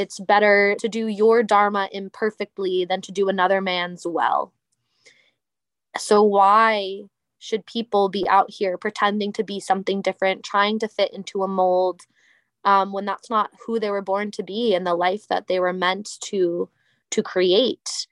[0.00, 4.54] It's better to do your Dharma imperfectly than to do another man's well.
[5.98, 7.02] So, why
[7.38, 11.48] should people be out here pretending to be something different, trying to fit into a
[11.48, 12.00] mold
[12.64, 15.60] um, when that's not who they were born to be and the life that they
[15.60, 16.70] were meant to
[17.10, 18.06] to create?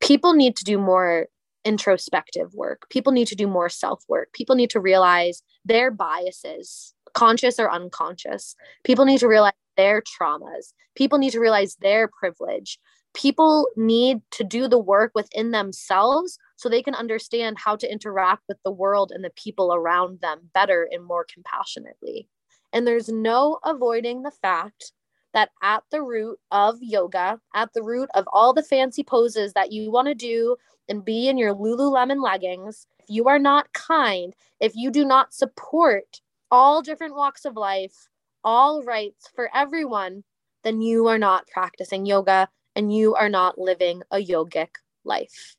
[0.00, 1.28] People need to do more
[1.64, 2.90] introspective work.
[2.90, 4.34] People need to do more self work.
[4.34, 8.54] People need to realize their biases, conscious or unconscious.
[8.84, 10.72] People need to realize their traumas.
[10.94, 12.78] People need to realize their privilege.
[13.14, 18.42] People need to do the work within themselves so they can understand how to interact
[18.48, 22.28] with the world and the people around them better and more compassionately.
[22.72, 24.92] And there's no avoiding the fact
[25.32, 29.72] that at the root of yoga, at the root of all the fancy poses that
[29.72, 30.56] you want to do
[30.88, 35.34] and be in your Lululemon leggings, if you are not kind, if you do not
[35.34, 38.08] support all different walks of life,
[38.46, 40.22] all rights for everyone,
[40.62, 44.68] then you are not practicing yoga and you are not living a yogic
[45.04, 45.56] life.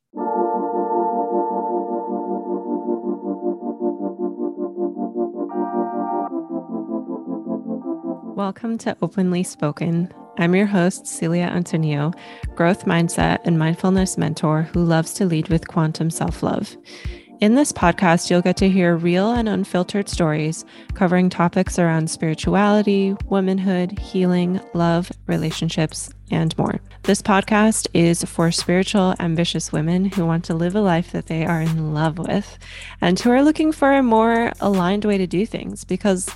[8.38, 10.14] Welcome to Openly Spoken.
[10.38, 12.14] I'm your host, Celia Antonio,
[12.56, 16.78] growth mindset and mindfulness mentor who loves to lead with quantum self love.
[17.40, 23.16] In this podcast, you'll get to hear real and unfiltered stories covering topics around spirituality,
[23.28, 26.82] womanhood, healing, love, relationships, and more.
[27.04, 31.46] This podcast is for spiritual, ambitious women who want to live a life that they
[31.46, 32.58] are in love with
[33.02, 36.28] and who are looking for a more aligned way to do things because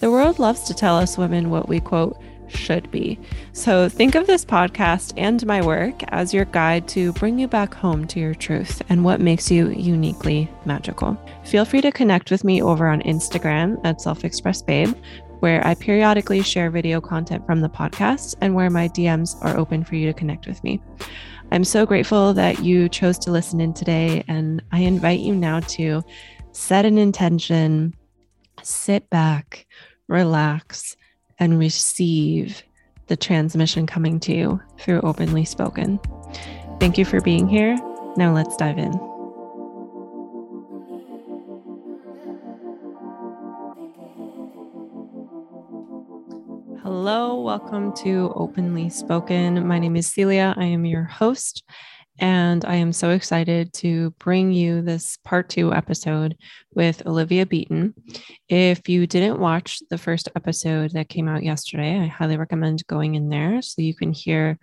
[0.00, 2.18] the world loves to tell us women what we quote
[2.48, 3.18] should be.
[3.52, 7.74] So think of this podcast and my work as your guide to bring you back
[7.74, 11.18] home to your truth and what makes you uniquely magical.
[11.44, 14.94] Feel free to connect with me over on Instagram at Self Express Babe,
[15.40, 19.84] where I periodically share video content from the podcast and where my DMs are open
[19.84, 20.80] for you to connect with me.
[21.52, 25.60] I'm so grateful that you chose to listen in today, and I invite you now
[25.60, 26.02] to
[26.52, 27.94] set an intention,
[28.62, 29.66] sit back
[30.08, 30.96] relax,
[31.38, 32.62] and receive
[33.08, 36.00] the transmission coming to you through openly spoken.
[36.80, 37.76] Thank you for being here.
[38.16, 38.92] Now let's dive in.
[46.82, 49.66] Hello, welcome to Openly Spoken.
[49.66, 50.54] My name is Celia.
[50.56, 51.64] I am your host.
[52.18, 56.36] And I am so excited to bring you this part two episode
[56.74, 57.94] with Olivia Beaton.
[58.48, 63.14] If you didn't watch the first episode that came out yesterday, I highly recommend going
[63.14, 64.58] in there so you can hear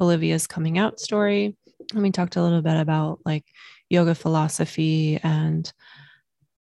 [0.00, 1.56] Olivia's coming out story.
[1.92, 3.44] And we talked a little bit about like
[3.88, 5.72] yoga philosophy and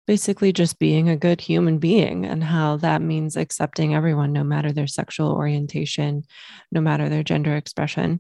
[0.06, 4.72] basically just being a good human being and how that means accepting everyone, no matter
[4.72, 6.24] their sexual orientation,
[6.72, 8.20] no matter their gender expression.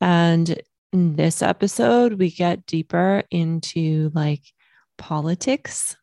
[0.00, 0.60] And
[0.92, 4.42] in this episode, we get deeper into like
[4.98, 5.96] politics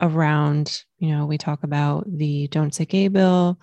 [0.00, 3.58] around, you know, we talk about the Don't Say Gay bill.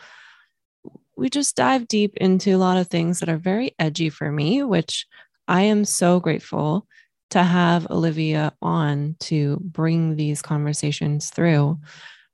[1.16, 4.64] We just dive deep into a lot of things that are very edgy for me,
[4.64, 5.06] which
[5.48, 6.88] I am so grateful
[7.32, 11.80] to have Olivia on to bring these conversations through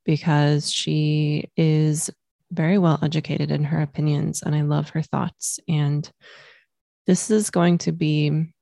[0.06, 2.10] because she is
[2.52, 5.60] very well educated in her opinions and I love her thoughts.
[5.68, 6.10] And
[7.08, 8.54] this is going to be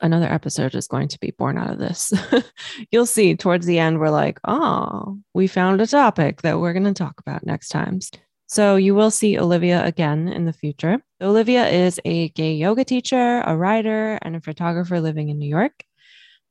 [0.00, 2.12] another episode is going to be born out of this.
[2.90, 6.84] You'll see towards the end, we're like, oh, we found a topic that we're going
[6.84, 8.00] to talk about next time.
[8.48, 10.98] So you will see Olivia again in the future.
[11.20, 15.84] Olivia is a gay yoga teacher, a writer, and a photographer living in New York.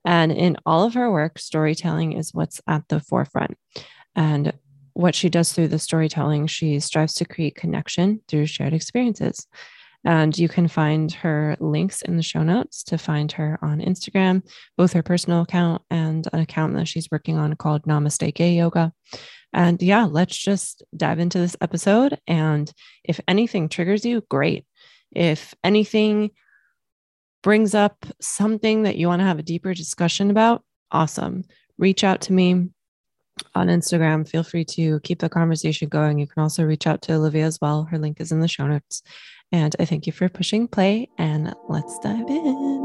[0.04, 3.56] And in all of her work, storytelling is what's at the forefront.
[4.14, 4.52] And
[4.92, 9.46] what she does through the storytelling, she strives to create connection through shared experiences.
[10.06, 14.48] And you can find her links in the show notes to find her on Instagram,
[14.76, 18.92] both her personal account and an account that she's working on called Namaste Gay Yoga.
[19.52, 22.20] And yeah, let's just dive into this episode.
[22.28, 22.72] And
[23.02, 24.64] if anything triggers you, great.
[25.10, 26.30] If anything
[27.42, 30.62] brings up something that you want to have a deeper discussion about,
[30.92, 31.42] awesome.
[31.78, 32.68] Reach out to me
[33.56, 34.28] on Instagram.
[34.28, 36.18] Feel free to keep the conversation going.
[36.20, 37.84] You can also reach out to Olivia as well.
[37.84, 39.02] Her link is in the show notes.
[39.52, 42.75] And I thank you for pushing play and let's dive in.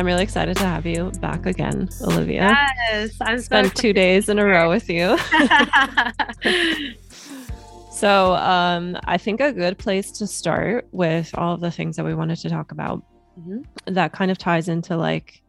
[0.00, 2.56] I'm really excited to have you back again, Olivia.
[2.90, 5.18] Yes, I'm so Spent two days in a row with you.
[7.92, 12.06] so um, I think a good place to start with all of the things that
[12.06, 13.04] we wanted to talk about
[13.38, 13.66] Mhm.
[13.88, 15.42] that kind of ties into like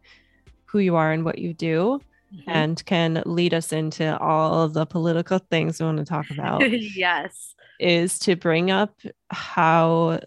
[0.66, 2.02] who you are and what you do
[2.34, 2.42] Mhm.
[2.46, 6.60] and can lead us into all of the political things we want to talk about
[6.94, 7.54] yes.
[7.80, 9.00] is to bring up
[9.30, 10.20] how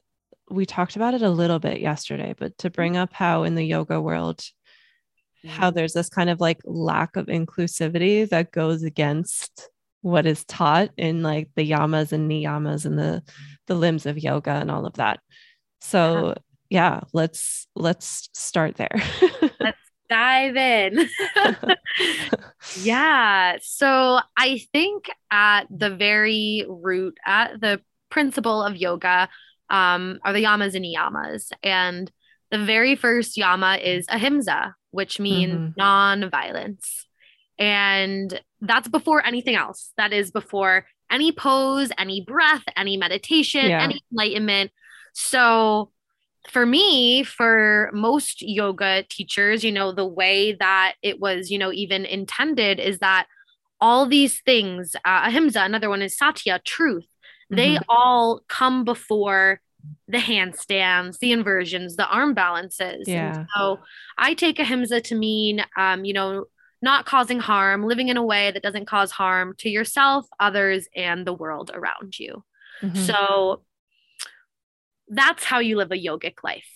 [0.49, 2.73] we talked about it a little bit yesterday, but to mm.
[2.73, 4.43] bring up how in the yoga world,
[5.47, 5.73] how mm.
[5.73, 9.69] there's this kind of like lack of inclusivity that goes against
[10.01, 13.23] what is taught in like the yamas and niyamas and the
[13.65, 15.19] the limbs of yoga and all of that.
[15.81, 16.35] So
[16.69, 19.01] yeah, let's let's start there.
[19.59, 19.77] Let's
[20.09, 21.09] dive in.
[22.81, 23.57] yeah.
[23.61, 29.29] So I think at the very root, at the principle of yoga,
[29.69, 31.51] um, are the yamas and niyamas.
[31.63, 32.11] And
[32.51, 35.77] the very first yama is ahimsa, which means Mhm.
[35.77, 37.07] non-violence.
[37.57, 39.91] And that's before anything else.
[39.97, 43.81] That is before any pose, any breath, any meditation, Yeah.
[43.83, 44.71] any enlightenment.
[45.13, 45.91] So
[46.49, 51.71] for me, for most yoga teachers, you know, the way that it was, you know,
[51.71, 53.27] even intended is that
[53.81, 57.07] all these things, uh, ahimsa, another one is satya, truth,
[57.49, 57.83] they Mhm.
[57.89, 59.61] all come before
[60.07, 63.07] the handstands, the inversions, the arm balances.
[63.07, 63.45] And Yeah.
[63.55, 63.83] so
[64.17, 66.45] I take ahimsa to mean, um, you know,
[66.81, 71.25] not causing harm, living in a way that doesn't cause harm to yourself, others, and
[71.25, 72.43] the world around you.
[72.81, 72.97] Mhm.
[72.97, 73.63] So
[75.07, 76.67] that's how you live a yogic life.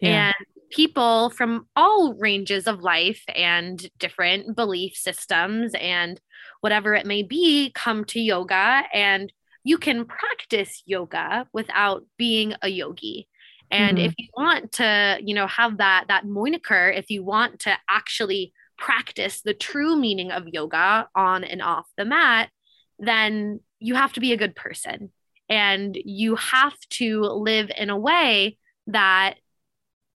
[0.00, 0.26] yeah.
[0.26, 6.20] And people from all ranges of life and different belief systems and
[6.60, 9.32] whatever it may be come to yoga and
[9.64, 13.28] you can practice yoga without being a yogi.
[13.70, 14.04] And Mhm.
[14.04, 18.52] if you want to, you know, have that that moniker, if you want to actually
[18.76, 22.50] practice the true meaning of yoga on and off the mat,
[22.98, 25.10] then you have to be a good person
[25.48, 29.34] and you have to live in a way that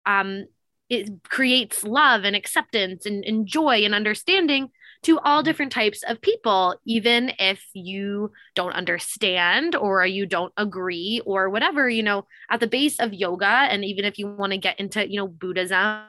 [0.06, 0.46] um,
[0.90, 4.70] it creates love and acceptance and, and joy and understanding
[5.06, 11.22] to all different types of people, even if you don't understand or you don't agree
[11.26, 14.58] or whatever, you know, at the base of yoga, and even if you want to
[14.58, 16.02] get into, you know, Buddhism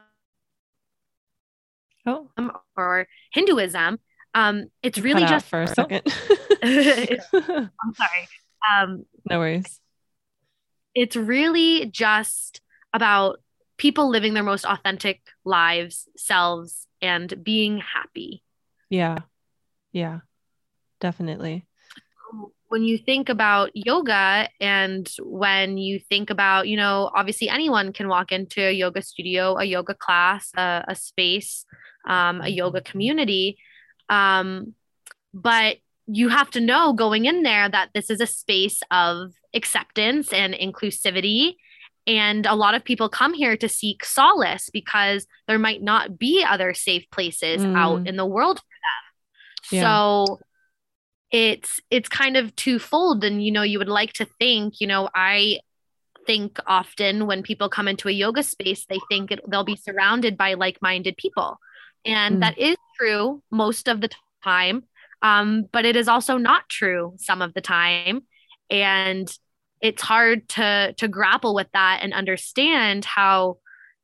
[2.08, 2.30] Oh,
[2.76, 3.98] or Hinduism,
[4.34, 6.02] um, it's really out just for a second.
[6.62, 8.28] I'm sorry.
[8.72, 9.80] Um, no worries.
[10.94, 12.60] it's really just
[12.92, 13.40] about
[13.76, 18.42] people living their most authentic lives, selves, and being happy.
[18.90, 19.18] Yeah.
[19.92, 20.20] Yeah.
[21.00, 21.66] Definitely.
[22.68, 28.08] When you think about yoga and when you think about, you know, obviously anyone can
[28.08, 31.64] walk into a yoga studio, a yoga class, a, a space,
[32.06, 33.58] um, a yoga community.
[34.08, 34.74] Um,
[35.32, 35.76] but
[36.08, 40.54] you have to know going in there that this is a space of acceptance and
[40.54, 41.54] inclusivity.
[42.06, 46.44] And a lot of people come here to seek solace because there might not be
[46.48, 47.76] other safe places Mm.
[47.76, 48.60] out in the world.
[49.70, 49.82] Yeah.
[49.82, 50.40] So
[51.30, 53.24] it's it's kind of twofold.
[53.24, 55.60] And you know, you would like to think, you know, I
[56.26, 60.36] think often when people come into a yoga space, they think it, they'll be surrounded
[60.36, 61.58] by like-minded people.
[62.04, 62.40] And Mm.
[62.40, 64.08] that is true most of the
[64.42, 64.84] time.
[65.22, 68.22] Um, but it is also not true some of the time.
[68.70, 69.32] And
[69.80, 73.58] it's hard to to grapple with that and understand how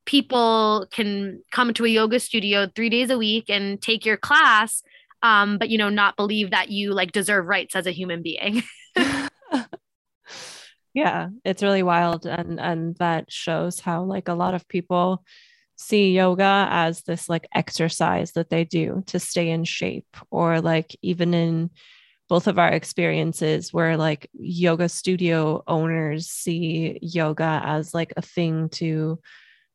[0.04, 4.82] people can come to a yoga studio three days a week and take your class
[5.22, 8.62] um, but you know not believe that you like deserve rights as a human being.
[10.94, 15.24] Yeah it's really wild and and that shows how like a lot of people
[15.76, 20.94] see yoga as this like exercise that they do to stay in shape or like
[21.02, 21.70] even in
[22.28, 28.68] both of our experiences where like yoga studio owners see yoga as like a thing
[28.68, 29.18] to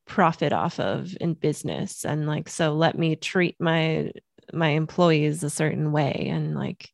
[0.05, 4.11] profit off of in business and like so let me treat my
[4.53, 6.89] my employees a certain way and like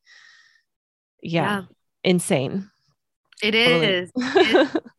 [1.22, 1.64] yeah,
[2.04, 2.70] insane.
[3.42, 4.70] It Totally.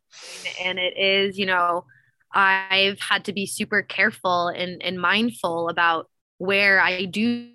[0.63, 1.85] and it is you know
[2.33, 7.51] i've had to be super careful and, and mindful about where i do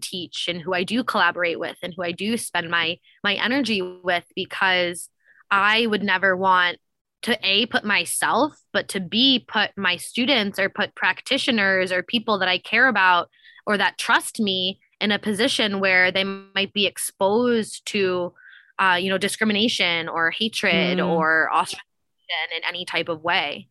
[0.00, 3.80] teach and who i do collaborate with and who i do spend my my energy
[3.82, 5.08] with because
[5.50, 6.78] i would never want
[7.22, 12.38] to a put myself but to b put my students or put practitioners or people
[12.38, 13.30] that i care about
[13.66, 18.32] or that trust me in a position where they might be exposed to
[18.78, 21.06] uh, you know discrimination or hatred Mm.
[21.08, 23.68] or ostracization in any type of way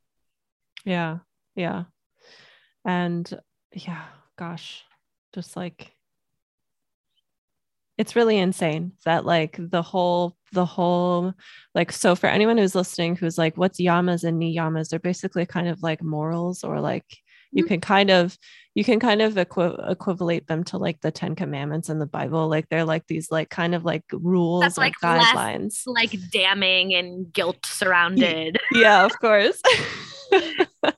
[0.86, 1.20] Yeah.
[1.56, 1.84] Yeah.
[2.86, 3.32] And
[3.74, 4.04] yeah,
[4.38, 4.84] gosh,
[5.34, 5.94] just like
[7.98, 11.34] it's really insane that like the whole the whole
[11.76, 15.68] like so for anyone who's listening who's like what's yamas and niyamas they're basically kind
[15.68, 17.06] of like morals or like
[17.52, 17.70] you mm-hmm.
[17.70, 18.38] can kind of
[18.74, 22.48] you can kind of equi- equivalent them to like the 10 commandments in the bible
[22.48, 27.32] like they're like these like kind of like rules That's like guidelines like damning and
[27.32, 29.62] guilt surrounded yeah of course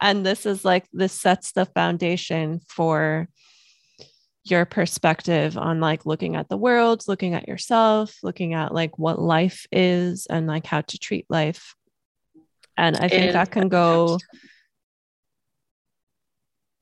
[0.00, 3.28] and this is like this sets the foundation for
[4.44, 9.18] your perspective on like looking at the world, looking at yourself, looking at like what
[9.18, 11.74] life is and like how to treat life.
[12.76, 14.18] And I think that can go.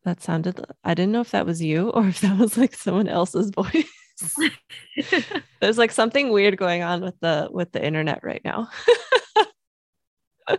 [0.04, 3.09] That sounded, I didn't know if that was you or if that was like someone
[3.09, 3.87] else's voice.
[5.61, 8.68] There's like something weird going on with the with the internet right now.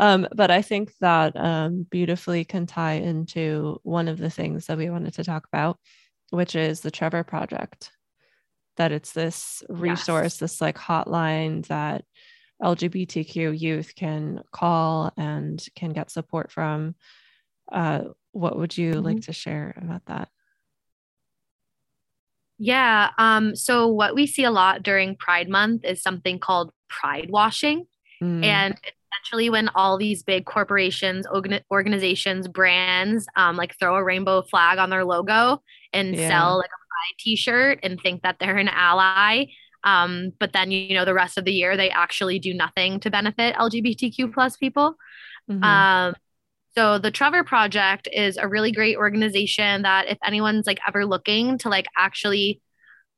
[0.00, 4.78] Um, but I think that um, beautifully can tie into one of the things that
[4.78, 5.78] we wanted to talk about,
[6.30, 7.92] which is the Trevor Project.
[8.78, 10.38] That it's this resource, yes.
[10.38, 12.06] this like hotline that
[12.62, 16.94] LGBTQ youth can call and can get support from.
[17.70, 19.04] Uh, what would you mm-hmm.
[19.04, 20.28] like to share about that?
[22.58, 23.10] Yeah.
[23.16, 27.86] Um, so, what we see a lot during Pride Month is something called pride washing.
[28.22, 28.44] Mm.
[28.44, 28.80] And
[29.22, 34.78] essentially when all these big corporations, organ- organizations, brands um, like throw a rainbow flag
[34.78, 36.28] on their logo and yeah.
[36.28, 39.46] sell like a pride t-shirt and think that they're an ally.
[39.82, 43.10] Um, but then you know the rest of the year they actually do nothing to
[43.10, 44.96] benefit LGBTQ plus people.
[45.50, 45.64] Mm-hmm.
[46.76, 51.58] So the Trevor Project is a really great organization that if anyone's like ever looking
[51.58, 52.60] to like actually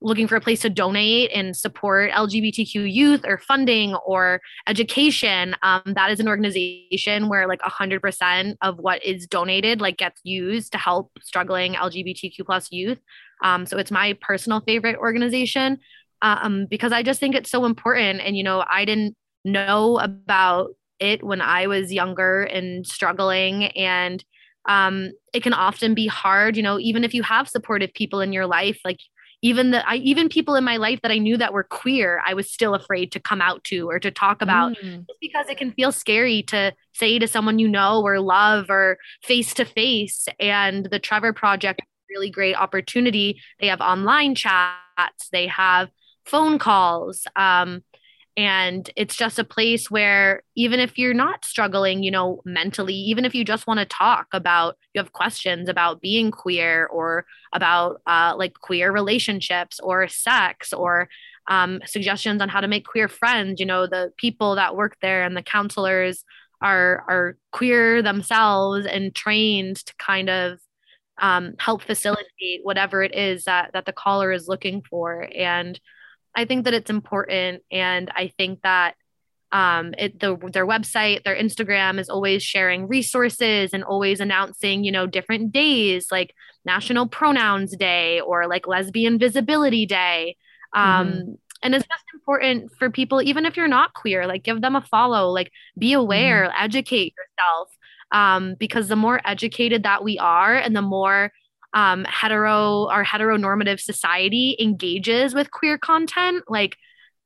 [0.04, 5.82] looking for a place to donate and support LGBTQ youth or funding or education, um,
[5.86, 10.78] that is an organization where like 100% of what is donated like gets used to
[10.78, 12.98] help struggling LGBTQ plus youth.
[13.44, 15.78] Um, so it's my personal favorite organization
[16.22, 18.20] um, because I just think it's so important.
[18.20, 20.70] And, you know, I didn't know about
[21.02, 24.24] it when I was younger and struggling and
[24.68, 28.32] um, it can often be hard, you know, even if you have supportive people in
[28.32, 29.00] your life, like
[29.44, 32.34] even the I even people in my life that I knew that were queer, I
[32.34, 34.98] was still afraid to come out to or to talk about mm.
[34.98, 38.98] just because it can feel scary to say to someone you know or love or
[39.24, 40.28] face to face.
[40.38, 43.40] And the Trevor Project really great opportunity.
[43.58, 45.88] They have online chats, they have
[46.24, 47.26] phone calls.
[47.36, 47.82] Um,
[48.36, 53.24] and it's just a place where even if you're not struggling you know mentally even
[53.24, 58.00] if you just want to talk about you have questions about being queer or about
[58.06, 61.08] uh, like queer relationships or sex or
[61.48, 65.22] um, suggestions on how to make queer friends you know the people that work there
[65.24, 66.24] and the counselors
[66.62, 70.58] are are queer themselves and trained to kind of
[71.18, 75.28] um, help facilitate whatever it is that that the caller is looking for.
[75.34, 75.78] And
[76.34, 78.94] I think that it's important, and I think that
[79.52, 84.90] um, it the, their website, their Instagram is always sharing resources and always announcing, you
[84.90, 86.34] know, different days like
[86.64, 90.36] National Pronouns Day or like Lesbian Visibility Day.
[90.74, 91.32] Um, mm-hmm.
[91.64, 94.80] And it's just important for people, even if you're not queer, like give them a
[94.80, 96.64] follow, like be aware, mm-hmm.
[96.64, 97.68] educate yourself.
[98.10, 101.32] Um, because the more educated that we are and the more
[101.74, 106.76] um, hetero our heteronormative society engages with queer content like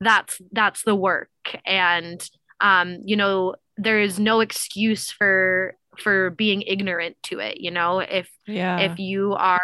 [0.01, 1.31] that's that's the work.
[1.65, 2.29] And
[2.61, 8.01] um, you know there is no excuse for for being ignorant to it you know?
[8.01, 8.79] If yeah.
[8.81, 9.61] if you are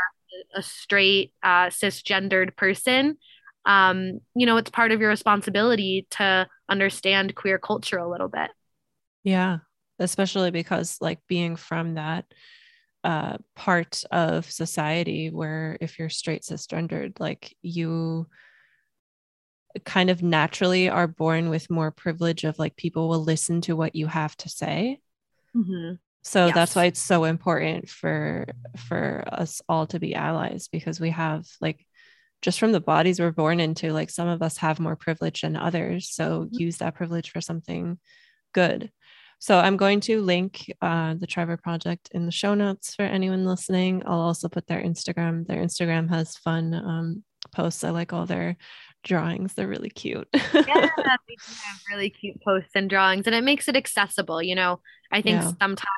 [0.55, 3.17] a straight uh, cisgendered person
[3.65, 8.51] um, you know it's part of your responsibility to understand queer culture a little bit.
[9.25, 9.59] Yeah.
[9.99, 12.25] Especially because like being from that
[13.05, 18.27] uh, part of society where if you're straight cisgendered, like you
[19.85, 23.95] kind of naturally are born with more privilege of like people will listen to what
[23.95, 25.01] you have to say.
[25.57, 25.95] Mm-hmm.
[26.23, 26.55] So yes.
[26.55, 31.47] that's why it's so important for for us all to be allies because we have
[31.61, 31.85] like
[32.43, 35.57] just from the bodies we're born into, like some of us have more privilege than
[35.57, 36.11] others.
[36.11, 36.61] So mm-hmm.
[36.61, 37.99] use that privilege for something
[38.53, 38.91] good.
[39.43, 43.45] So I'm going to link uh, the Trevor Project in the show notes for anyone
[43.45, 44.05] listening.
[44.07, 45.49] I'll also put their Instagram.
[45.49, 47.83] Their Instagram has fun um, posts.
[47.83, 48.57] I like all their
[49.03, 49.55] drawings.
[49.55, 50.29] They're really cute.
[50.33, 50.61] yeah, they
[51.05, 51.19] have
[51.91, 54.41] really cute posts and drawings, and it makes it accessible.
[54.41, 54.81] You know,
[55.11, 55.51] I think yeah.
[55.61, 55.89] sometimes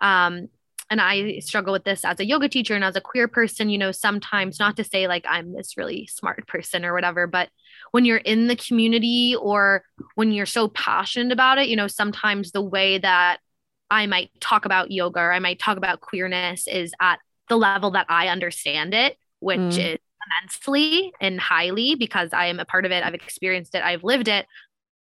[0.00, 0.48] um,
[0.90, 3.78] and I struggle with this as a yoga teacher and as a queer person, you
[3.78, 7.48] know, sometimes not to say like I'm this really smart person or whatever, but
[7.90, 12.50] when you're in the community or when you're so passionate about it, you know, sometimes
[12.50, 13.38] the way that
[13.90, 17.92] I might talk about yoga or I might talk about queerness is at the level
[17.92, 19.94] that I understand it, which mm.
[19.94, 23.04] is immensely and highly because I am a part of it.
[23.04, 24.46] I've experienced it, I've lived it.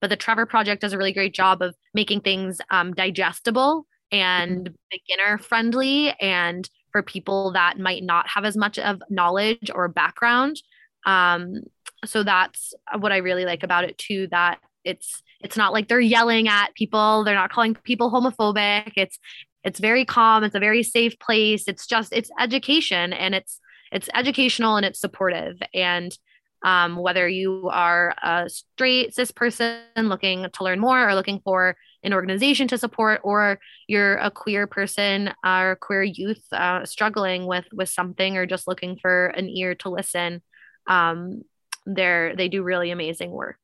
[0.01, 4.73] But the Trevor Project does a really great job of making things um, digestible and
[4.89, 10.61] beginner friendly and for people that might not have as much of knowledge or background.
[11.05, 11.61] Um,
[12.05, 14.27] so that's what I really like about it too.
[14.31, 17.23] That it's it's not like they're yelling at people.
[17.23, 18.93] They're not calling people homophobic.
[18.95, 19.19] It's
[19.63, 20.43] it's very calm.
[20.43, 21.67] It's a very safe place.
[21.67, 23.59] It's just it's education and it's
[23.91, 25.57] it's educational and it's supportive.
[25.73, 26.17] And
[26.63, 31.75] um, whether you are a straight cis person looking to learn more or looking for
[32.03, 37.65] an organization to support, or you're a queer person or queer youth uh, struggling with
[37.73, 40.41] with something or just looking for an ear to listen,
[40.87, 41.43] um,
[41.85, 43.59] they're they do really amazing work.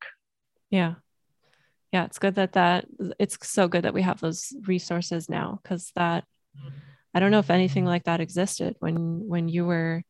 [0.70, 0.96] Yeah,
[1.92, 2.86] yeah, it's good that that
[3.20, 6.26] it's so good that we have those resources now because that
[7.14, 10.04] I don't know if anything like that existed when when you were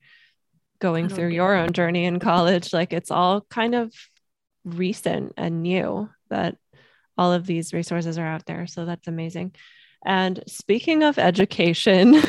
[0.79, 2.73] going through your own journey in college.
[2.73, 3.93] Like it's all kind of
[4.63, 6.57] recent and new that
[7.17, 8.67] all of these resources are out there.
[8.67, 9.55] So that's amazing.
[10.05, 12.21] And speaking of education,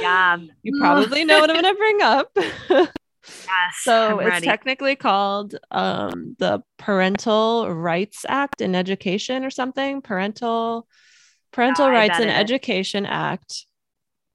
[0.00, 2.92] yeah, you probably know what I'm going to bring up.
[3.28, 4.46] Yes, so I'm it's ready.
[4.46, 10.00] technically called um, the Parental Rights Act in Education or something.
[10.00, 10.86] Parental
[11.52, 13.66] Parental Rights in Education Act.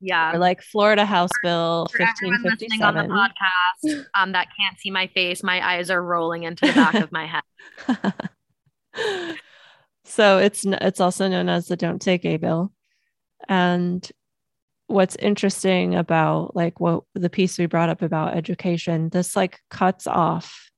[0.01, 0.33] Yeah.
[0.33, 2.81] Or like Florida House Bill 1557.
[2.81, 6.73] on the podcast um, that can't see my face, my eyes are rolling into the
[6.73, 7.43] back of my head.
[10.03, 12.71] so it's it's also known as the Don't Say Gay Bill.
[13.47, 14.09] And
[14.91, 20.05] what's interesting about like what the piece we brought up about education this like cuts
[20.05, 20.69] off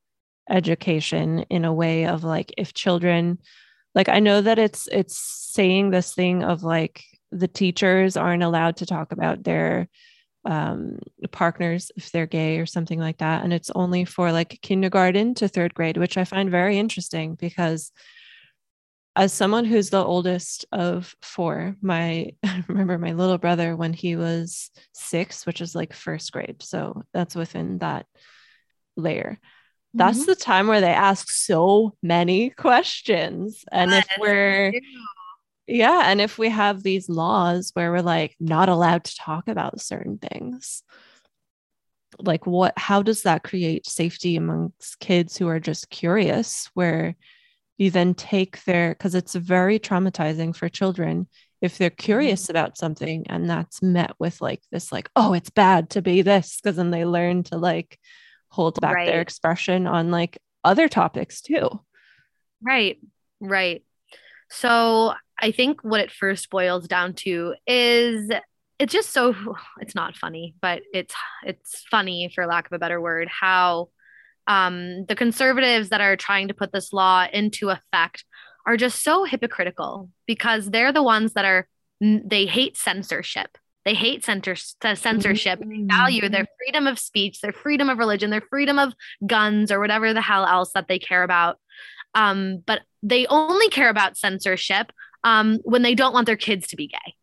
[0.49, 3.39] education in a way of like if children
[3.95, 8.77] like i know that it's it's saying this thing of like the teachers aren't allowed
[8.77, 9.89] to talk about their
[10.45, 10.99] um,
[11.31, 15.47] partners if they're gay or something like that and it's only for like kindergarten to
[15.47, 17.91] third grade which i find very interesting because
[19.15, 24.15] as someone who's the oldest of four, my I remember my little brother when he
[24.15, 26.63] was six, which is like first grade.
[26.63, 28.05] So that's within that
[28.95, 29.39] layer.
[29.93, 30.29] That's mm-hmm.
[30.29, 33.63] the time where they ask so many questions.
[33.71, 34.73] And yes, if we're
[35.67, 39.81] yeah, and if we have these laws where we're like not allowed to talk about
[39.81, 40.83] certain things,
[42.19, 47.15] like what how does that create safety amongst kids who are just curious where
[47.77, 51.27] you then take their because it's very traumatizing for children
[51.61, 52.51] if they're curious mm-hmm.
[52.51, 56.59] about something and that's met with like this like oh it's bad to be this
[56.61, 57.99] because then they learn to like
[58.49, 59.07] hold back right.
[59.07, 61.69] their expression on like other topics too
[62.61, 62.99] right
[63.39, 63.83] right
[64.53, 68.31] so i think what it first boils down to is
[68.79, 69.35] it's just so
[69.79, 73.89] it's not funny but it's it's funny for lack of a better word how
[74.47, 78.25] um, the conservatives that are trying to put this law into effect
[78.65, 81.67] are just so hypocritical because they're the ones that are
[82.01, 83.57] they hate censorship.
[83.85, 85.59] They hate censor, censorship.
[85.59, 85.87] They mm-hmm.
[85.87, 88.93] value their freedom of speech their freedom of religion their freedom of
[89.25, 91.57] guns or whatever the hell else that they care about
[92.15, 94.91] um, but they only care about censorship
[95.23, 97.15] um, when they don't want their kids to be gay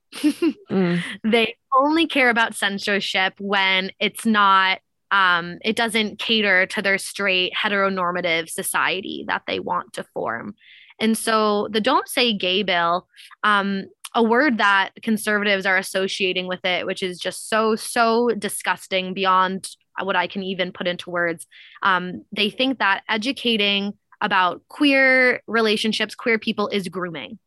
[0.71, 1.03] mm.
[1.25, 7.53] they only care about censorship when it's not um, it doesn't cater to their straight
[7.53, 10.55] heteronormative society that they want to form.
[11.01, 13.09] And so the Don't Say Gay bill,
[13.43, 19.15] um, a word that conservatives are associating with it, which is just so, so disgusting
[19.15, 19.69] beyond
[20.03, 21.47] what I can even put into words.
[21.83, 27.39] Um, they think that educating about queer relationships, queer people is grooming,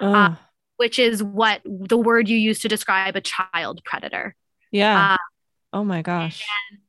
[0.00, 0.34] uh,
[0.76, 4.34] which is what the word you use to describe a child predator.
[4.70, 5.12] Yeah.
[5.12, 5.16] Uh,
[5.72, 6.44] Oh my gosh.
[6.70, 6.80] And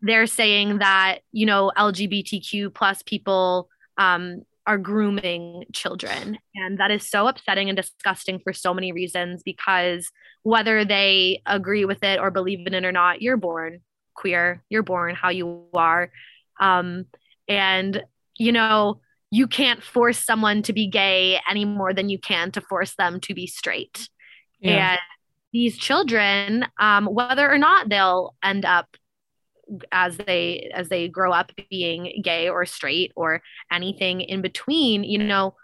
[0.00, 6.38] they're saying that, you know, LGBTQ plus people um, are grooming children.
[6.54, 10.10] And that is so upsetting and disgusting for so many reasons because
[10.42, 13.80] whether they agree with it or believe in it or not, you're born
[14.14, 16.10] queer, you're born how you are.
[16.58, 17.06] Um,
[17.48, 18.02] and,
[18.40, 19.00] you know,
[19.30, 23.20] you can't force someone to be gay any more than you can to force them
[23.20, 24.08] to be straight.
[24.60, 24.92] Yeah.
[24.92, 25.00] And
[25.52, 28.96] these children, um, whether or not they'll end up
[29.92, 35.18] as they as they grow up being gay or straight or anything in between, you
[35.18, 35.54] know,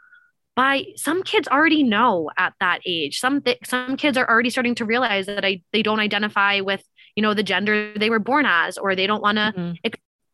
[0.55, 3.19] by some kids already know at that age.
[3.19, 6.85] Some th- some kids are already starting to realize that I they don't identify with
[7.17, 9.73] you know the gender they were born as, or they don't want to mm-hmm.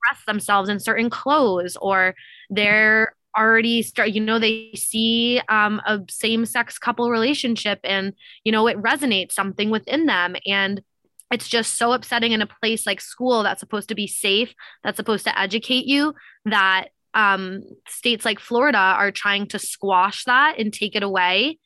[0.02, 2.14] Express themselves in certain clothes, or
[2.50, 8.12] they're already start you know they see um, a same-sex couple relationship and
[8.44, 10.36] you know it resonates something within them.
[10.46, 10.82] And
[11.30, 14.98] it's just so upsetting in a place like school that's supposed to be safe that's
[14.98, 20.72] supposed to educate you that um, states like florida are trying to squash that and
[20.72, 21.58] take it away.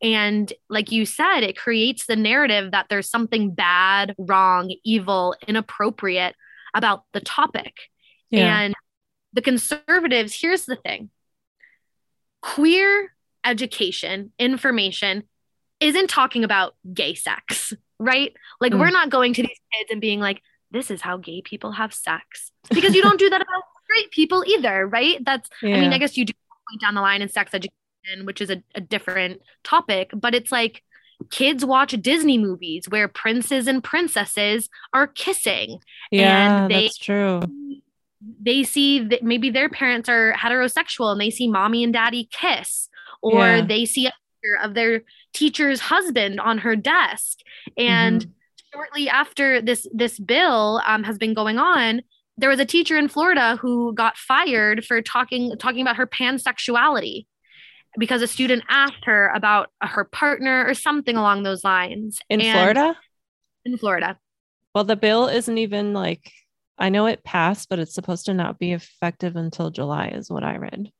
[0.00, 6.36] And like you said it creates the narrative that there's something bad wrong evil inappropriate
[6.74, 7.74] about the topic
[8.30, 8.60] yeah.
[8.60, 8.74] and
[9.32, 11.10] the conservatives here's the thing
[12.42, 13.12] queer
[13.44, 15.22] education information
[15.80, 18.34] isn't talking about gay sex right?
[18.60, 18.80] Like mm.
[18.80, 21.94] we're not going to these kids and being like, this is how gay people have
[21.94, 22.52] sex.
[22.70, 25.22] Because you don't do that about straight people either, right?
[25.24, 25.76] That's yeah.
[25.76, 26.32] I mean, I guess you do
[26.68, 30.52] point down the line in sex education, which is a, a different topic, but it's
[30.52, 30.82] like
[31.30, 35.80] kids watch Disney movies where princes and princesses are kissing.
[36.10, 37.42] Yeah, and they, that's true.
[38.40, 42.88] They see that maybe their parents are heterosexual and they see mommy and daddy kiss,
[43.22, 43.66] or yeah.
[43.66, 45.02] they see a picture of their
[45.32, 47.38] teacher's husband on her desk
[47.76, 48.30] and mm-hmm.
[48.72, 52.02] shortly after this this bill um, has been going on
[52.36, 57.26] there was a teacher in florida who got fired for talking talking about her pansexuality
[57.98, 62.20] because a student asked her about her partner or something along those lines.
[62.30, 62.96] In and florida?
[63.64, 64.18] In florida.
[64.74, 66.32] Well the bill isn't even like
[66.78, 70.44] i know it passed but it's supposed to not be effective until july is what
[70.44, 70.92] i read.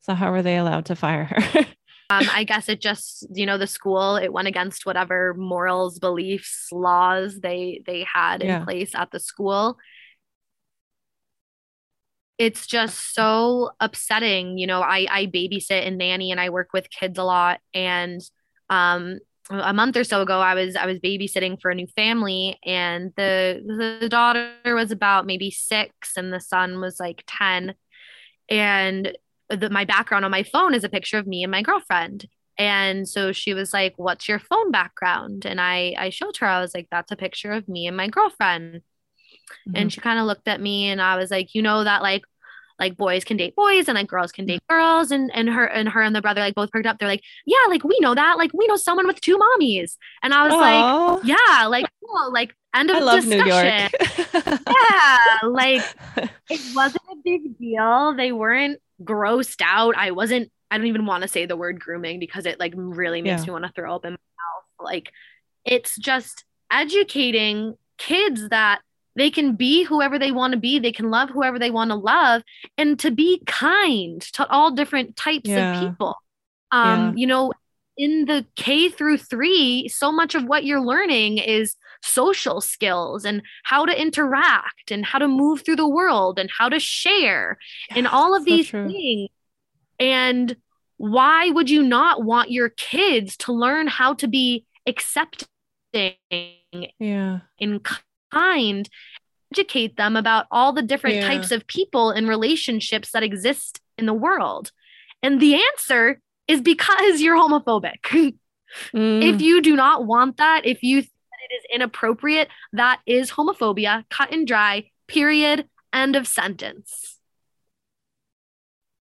[0.00, 1.66] So how were they allowed to fire her?
[2.10, 6.66] Um, I guess it just, you know, the school, it went against whatever morals, beliefs,
[6.72, 8.58] laws they they had yeah.
[8.58, 9.78] in place at the school.
[12.40, 14.56] It's just so upsetting.
[14.56, 17.60] You know, I I babysit and nanny and I work with kids a lot.
[17.74, 18.22] And
[18.70, 19.18] um
[19.50, 23.12] a month or so ago I was I was babysitting for a new family and
[23.16, 27.74] the the daughter was about maybe 6 and the son was like 10
[28.48, 29.16] and
[29.50, 32.26] the, my background on my phone is a picture of me and my girlfriend.
[32.58, 36.46] And so she was like, "What's your phone background?" And I I showed her.
[36.46, 38.82] I was like, "That's a picture of me and my girlfriend."
[39.68, 39.76] Mm-hmm.
[39.76, 42.22] And she kind of looked at me, and I was like, "You know that like
[42.78, 45.86] like boys can date boys and like girls can date girls and and her and
[45.90, 48.38] her and the brother like both perked up they're like yeah like we know that
[48.38, 51.16] like we know someone with two mommies and i was Aww.
[51.16, 54.66] like yeah like cool like end of I love discussion New York.
[54.66, 55.82] yeah like
[56.48, 59.96] it wasn't a big deal they weren't grossed out.
[59.96, 63.22] I wasn't, I don't even want to say the word grooming because it like really
[63.22, 63.46] makes yeah.
[63.46, 64.84] me want to throw up in my mouth.
[64.84, 65.12] Like
[65.64, 68.80] it's just educating kids that
[69.16, 71.96] they can be whoever they want to be, they can love whoever they want to
[71.96, 72.42] love,
[72.78, 75.74] and to be kind to all different types yeah.
[75.74, 76.16] of people.
[76.72, 77.12] Um, yeah.
[77.16, 77.52] you know,
[77.96, 83.42] in the K through three, so much of what you're learning is social skills and
[83.64, 87.58] how to interact and how to move through the world and how to share
[87.90, 89.28] yeah, and all of these so things.
[89.98, 90.56] And
[90.96, 95.46] why would you not want your kids to learn how to be accepting
[95.92, 97.40] yeah.
[97.60, 97.86] and
[99.52, 101.28] Educate them about all the different yeah.
[101.28, 104.70] types of people and relationships that exist in the world.
[105.22, 108.00] And the answer is because you're homophobic.
[108.94, 109.22] mm.
[109.22, 113.30] If you do not want that, if you think that it is inappropriate, that is
[113.30, 117.18] homophobia, cut and dry, period, end of sentence.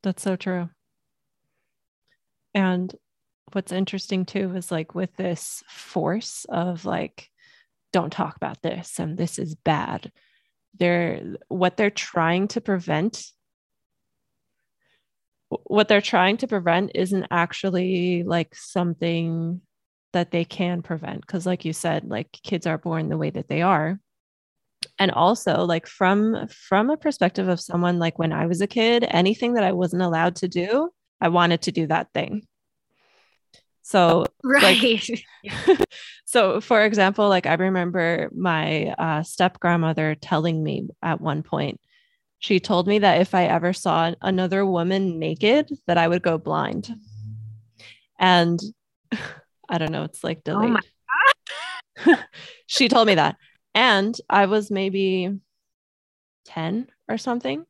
[0.04, 0.70] That's so true.
[2.54, 2.94] And
[3.52, 7.30] what's interesting too is like with this force of like,
[7.94, 10.12] don't talk about this and this is bad.
[10.78, 13.26] They're what they're trying to prevent
[15.50, 19.62] what they're trying to prevent isn't actually like something
[20.12, 21.22] that they can prevent.
[21.22, 24.00] Because like you said like kids are born the way that they are.
[25.00, 29.06] And also like from from a perspective of someone like when i was a kid
[29.10, 32.44] anything that i wasn't allowed to do i wanted to do that thing
[33.88, 35.08] so right
[35.44, 35.86] like,
[36.26, 41.80] so for example like i remember my uh, step grandmother telling me at one point
[42.40, 46.38] she told me that if I ever saw another woman naked, that I would go
[46.38, 46.96] blind.
[48.20, 48.60] And
[49.70, 50.78] I don't know, it's like oh delayed.
[52.06, 52.16] Oh
[52.68, 53.38] she told me that.
[53.74, 55.40] And I was maybe
[56.46, 57.66] 10 or something.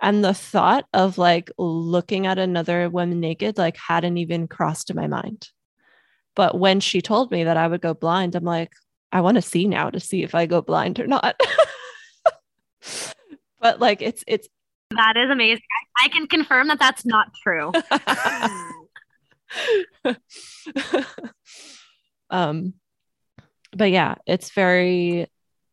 [0.00, 5.06] And the thought of like looking at another woman naked like hadn't even crossed my
[5.06, 5.48] mind.
[6.36, 8.72] But when she told me that I would go blind, I'm like,
[9.10, 11.40] I want to see now to see if I go blind or not.
[13.60, 14.46] but like it's it's
[14.90, 15.64] that is amazing.
[15.98, 17.72] I, I can confirm that that's not true.
[22.30, 22.74] um
[23.72, 25.26] but yeah, it's very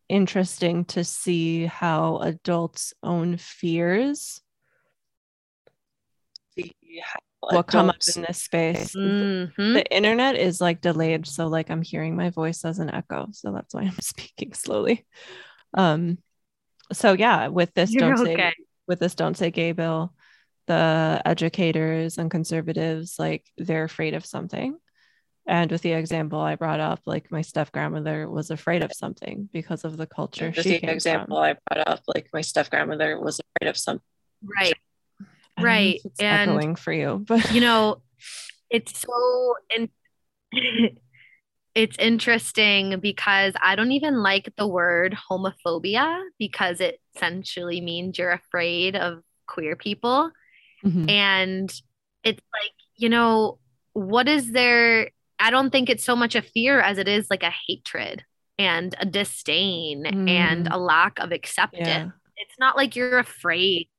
[0.10, 4.42] interesting to see how adults' own fears
[7.52, 8.96] will come up in this space.
[8.96, 9.74] Mm-hmm.
[9.74, 13.52] The internet is like delayed, so like I'm hearing my voice as an echo, so
[13.52, 15.06] that's why I'm speaking slowly.
[15.74, 16.18] Um,
[16.92, 18.36] so yeah, with this You're don't okay.
[18.36, 18.54] say
[18.88, 20.14] with this don't say gay bill,
[20.68, 24.78] the educators and conservatives like they're afraid of something.
[25.46, 29.50] And with the example I brought up, like my step grandmother was afraid of something
[29.52, 30.54] because of the culture.
[30.56, 31.44] With the example from.
[31.44, 34.06] I brought up, like my step grandmother was afraid of something.
[34.58, 34.74] Right.
[35.60, 36.02] Right.
[36.20, 38.02] and echoing for you, but you know,
[38.70, 39.90] it's so in-
[41.76, 48.32] it's interesting because I don't even like the word homophobia because it essentially means you're
[48.32, 50.32] afraid of queer people.
[50.86, 51.10] Mm-hmm.
[51.10, 51.82] And
[52.24, 53.60] it's like, you know,
[53.94, 55.10] what is there?
[55.40, 58.24] I don't think it's so much a fear as it is like a hatred
[58.60, 60.30] and a disdain mm.
[60.30, 61.88] and a lack of acceptance.
[61.88, 62.10] Yeah.
[62.38, 63.90] It's not like you're afraid,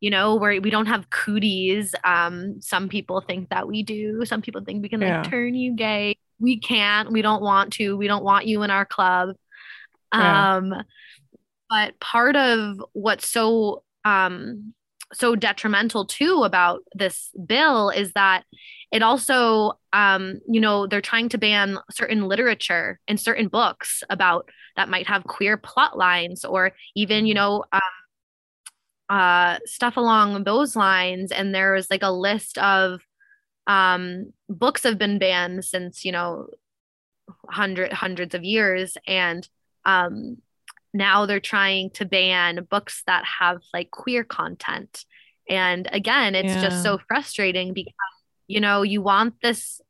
[0.00, 1.94] you know, where we don't have cooties.
[2.04, 4.24] Um, some people think that we do.
[4.24, 5.22] Some people think we can like yeah.
[5.22, 6.16] turn you gay.
[6.38, 7.12] We can't.
[7.12, 7.96] We don't want to.
[7.96, 9.36] We don't want you in our club.
[10.14, 10.56] Yeah.
[10.56, 10.74] Um,
[11.68, 14.74] but part of what's so um
[15.12, 18.44] so detrimental too about this bill is that
[18.92, 24.48] it also um, you know they're trying to ban certain literature and certain books about
[24.76, 27.80] that might have queer plot lines or even you know um,
[29.10, 33.00] uh, stuff along those lines and there's like a list of
[33.66, 36.46] um, books have been banned since you know
[37.48, 39.48] hundred hundreds of years and
[39.84, 40.38] um,
[40.92, 45.04] now they're trying to ban books that have like queer content.
[45.48, 46.62] And again, it's yeah.
[46.62, 47.92] just so frustrating because,
[48.46, 49.80] you know, you want this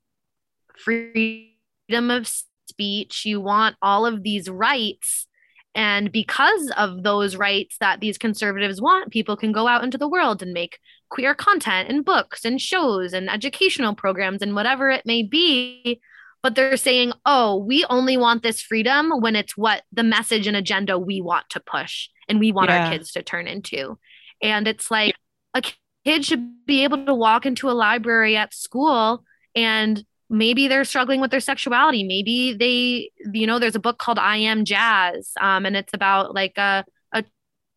[0.76, 2.30] freedom of
[2.68, 5.26] speech, you want all of these rights.
[5.74, 10.08] And because of those rights that these conservatives want, people can go out into the
[10.08, 10.78] world and make
[11.10, 16.00] queer content and books and shows and educational programs and whatever it may be
[16.42, 20.56] but they're saying, oh, we only want this freedom when it's what the message and
[20.56, 22.86] agenda we want to push and we want yeah.
[22.86, 23.98] our kids to turn into.
[24.42, 25.14] And it's like
[25.54, 25.62] a
[26.04, 29.22] kid should be able to walk into a library at school
[29.54, 32.04] and maybe they're struggling with their sexuality.
[32.04, 36.34] Maybe they, you know, there's a book called I Am Jazz, um, and it's about
[36.34, 37.24] like a, a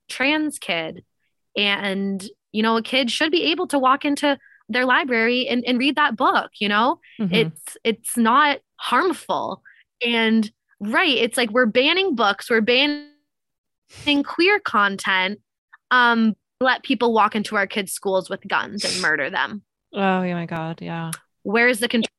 [0.07, 1.03] trans kid.
[1.57, 4.37] And, you know, a kid should be able to walk into
[4.69, 7.33] their library and, and read that book you know mm-hmm.
[7.33, 9.61] it's it's not harmful
[10.05, 13.03] and right it's like we're banning books we're banning
[14.23, 15.39] queer content
[15.91, 19.61] um let people walk into our kids schools with guns and murder them
[19.93, 21.11] oh yeah my god yeah
[21.43, 22.09] where's the control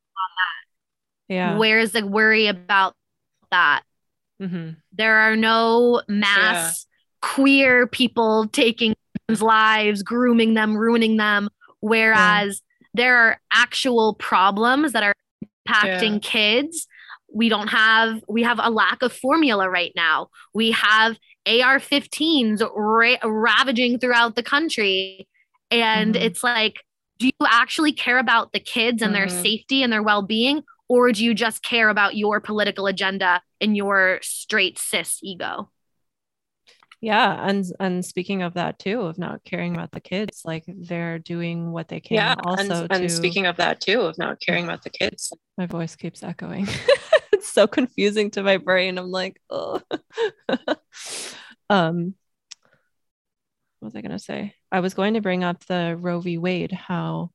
[1.35, 2.95] yeah where's the worry about
[3.51, 3.83] that
[4.41, 4.71] mm-hmm.
[4.93, 7.29] there are no mass yeah.
[7.29, 8.95] queer people taking
[9.41, 11.49] lives grooming them ruining them
[11.85, 12.87] Whereas yeah.
[12.95, 15.15] there are actual problems that are
[15.69, 16.19] impacting yeah.
[16.23, 16.87] kids.
[17.31, 20.29] We don't have, we have a lack of formula right now.
[20.55, 25.29] We have AR 15s ra- ravaging throughout the country.
[25.71, 26.25] And mm-hmm.
[26.25, 26.77] it's like,
[27.19, 29.29] do you actually care about the kids and mm-hmm.
[29.29, 30.63] their safety and their well being?
[30.95, 35.71] Or do you just care about your political agenda and your straight cis ego?
[37.01, 41.19] yeah and and speaking of that too of not caring about the kids like they're
[41.19, 44.65] doing what they can yeah also and, and speaking of that too of not caring
[44.65, 45.33] about the kids.
[45.59, 46.67] My voice keeps echoing.
[47.33, 48.97] It's so confusing to my brain.
[48.97, 49.83] I'm like oh
[51.69, 52.15] um
[53.81, 54.55] what was i going to say?
[54.71, 56.39] I was going to bring up the roe v.
[56.39, 57.33] Wade how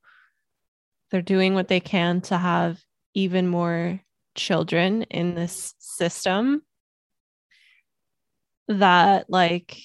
[1.11, 2.79] they're doing what they can to have
[3.19, 3.99] even more
[4.35, 6.61] children in this system
[8.69, 9.77] that like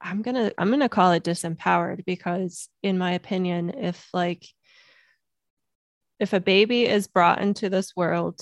[0.00, 4.46] i'm gonna i'm gonna call it disempowered because in my opinion if like
[6.18, 8.40] if a baby is brought into this world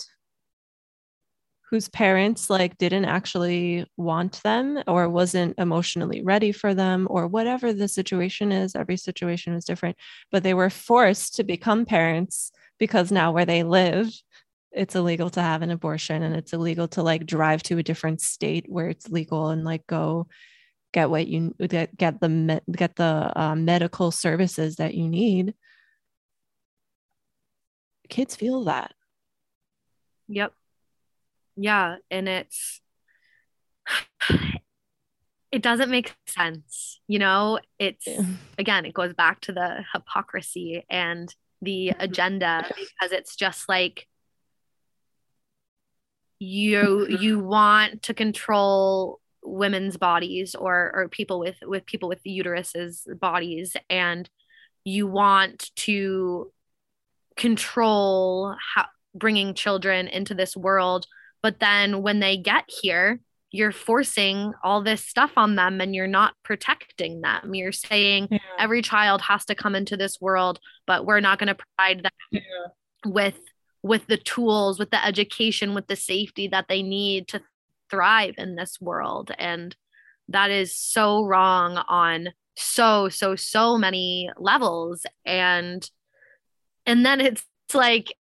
[1.70, 7.72] whose parents like didn't actually want them or wasn't emotionally ready for them or whatever
[7.72, 9.96] the situation is every situation is different
[10.31, 14.11] but they were forced to become parents because now where they live
[14.77, 18.21] it's illegal to have an abortion and it's illegal to like drive to a different
[18.21, 20.27] state where it's legal and like go
[20.93, 25.55] get what you get get the get the uh, medical services that you need.
[28.09, 28.93] Kids feel that.
[30.29, 30.53] Yep.
[31.57, 32.83] Yeah and it's
[35.51, 37.61] it doesn't make sense you know?
[37.79, 38.07] It's
[38.59, 44.07] again it goes back to the hypocrisy and the agenda because it's just like
[46.38, 53.07] you you want to control women's bodies or or people with with people with uteruses
[53.19, 54.29] bodies and
[54.85, 56.53] you want to
[57.37, 61.07] control how bringing children into this world.
[61.42, 63.21] But then when they get here
[63.57, 68.38] you're forcing all this stuff on them and you're not protecting them you're saying yeah.
[68.59, 72.12] every child has to come into this world but we're not going to provide them
[72.31, 72.40] yeah.
[73.05, 73.38] with
[73.83, 77.40] with the tools with the education with the safety that they need to
[77.90, 79.75] thrive in this world and
[80.29, 85.90] that is so wrong on so so so many levels and
[86.85, 88.12] and then it's like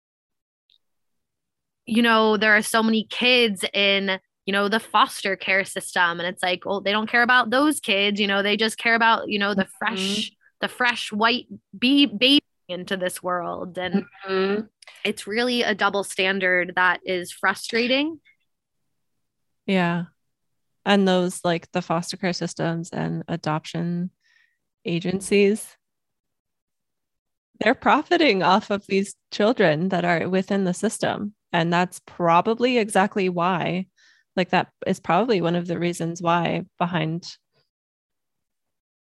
[1.86, 6.28] you know there are so many kids in you know the foster care system and
[6.28, 9.28] it's like well they don't care about those kids you know they just care about
[9.28, 9.96] you know the mm-hmm.
[9.96, 10.32] fresh
[10.62, 14.62] the fresh white bee baby into this world and mm-hmm.
[15.04, 18.20] it's really a double standard that is frustrating
[19.66, 20.06] yeah
[20.86, 24.10] and those like the foster care systems and adoption
[24.84, 25.76] agencies
[27.60, 33.30] they're profiting off of these children that are within the system and that's probably exactly
[33.30, 33.86] why
[34.36, 37.26] like that is probably one of the reasons why behind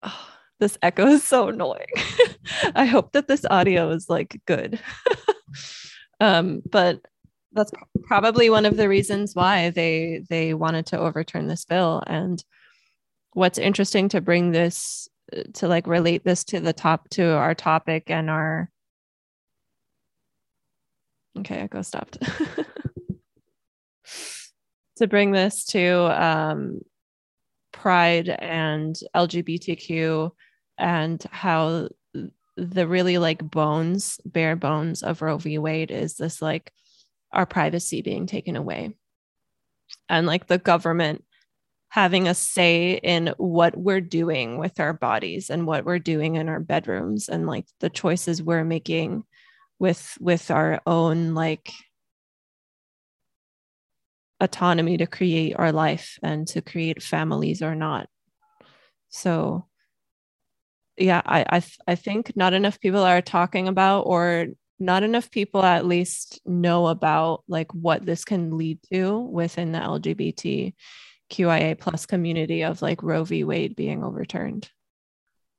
[0.04, 0.28] oh,
[0.60, 1.88] this echo is so annoying.
[2.76, 4.80] I hope that this audio is like good.
[6.19, 7.02] Um but
[7.52, 7.72] that's
[8.04, 12.02] probably one of the reasons why they they wanted to overturn this bill.
[12.08, 12.41] And
[13.34, 15.10] what's interesting to bring this
[15.56, 18.69] to like relate this to the top to our topic and our
[21.38, 22.17] okay echo stopped
[25.04, 26.82] to bring this to um,
[27.72, 30.32] pride and lgbtq
[30.78, 31.89] and how
[32.56, 35.58] the really like bones bare bones of roe v.
[35.58, 36.72] Wade is this like
[37.34, 38.96] our privacy being taken away.
[40.08, 41.26] And like the government
[41.89, 46.48] having a say in what we're doing with our bodies and what we're doing in
[46.48, 49.24] our bedrooms and like the choices we're making
[49.80, 51.72] with with our own like
[54.44, 58.08] autonomy to create our life and to create families or not.
[59.10, 59.66] So
[60.98, 64.48] yeah i i, I think not enough people are talking about or
[64.80, 69.80] not enough people at least know about like what this can lead to within the
[69.80, 70.74] lgbt
[71.30, 73.44] qia plus community of like roe v.
[73.44, 74.70] Wade being overturned.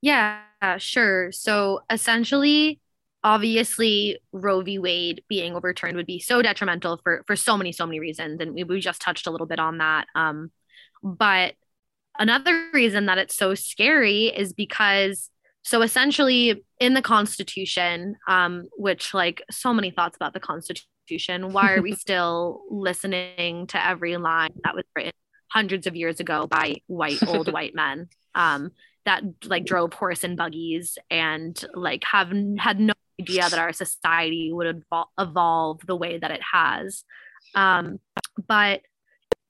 [0.02, 0.42] Yeah
[0.78, 1.32] sure.
[1.32, 2.80] So essentially
[3.24, 4.78] obviously roe v.
[4.78, 8.54] Wade being overturned would be so detrimental for for so many so many reasons and
[8.54, 10.52] we, we just touched a little bit on that um
[11.02, 11.54] but
[12.18, 15.30] another reason that it's so scary is because
[15.62, 21.72] so essentially in the constitution um, which like so many thoughts about the constitution why
[21.72, 25.12] are we still listening to every line that was written
[25.50, 28.70] hundreds of years ago by white old white men um,
[29.06, 34.52] that like drove horse and buggies and like have had no idea that our society
[34.52, 37.04] would evol- evolve the way that it has
[37.54, 37.98] um,
[38.48, 38.82] but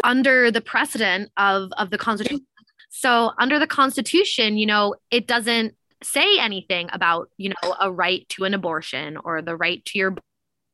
[0.02, 2.46] under the precedent of of the constitution
[2.90, 5.74] so under the constitution you know it doesn't
[6.04, 10.14] say anything about, you know, a right to an abortion or the right to your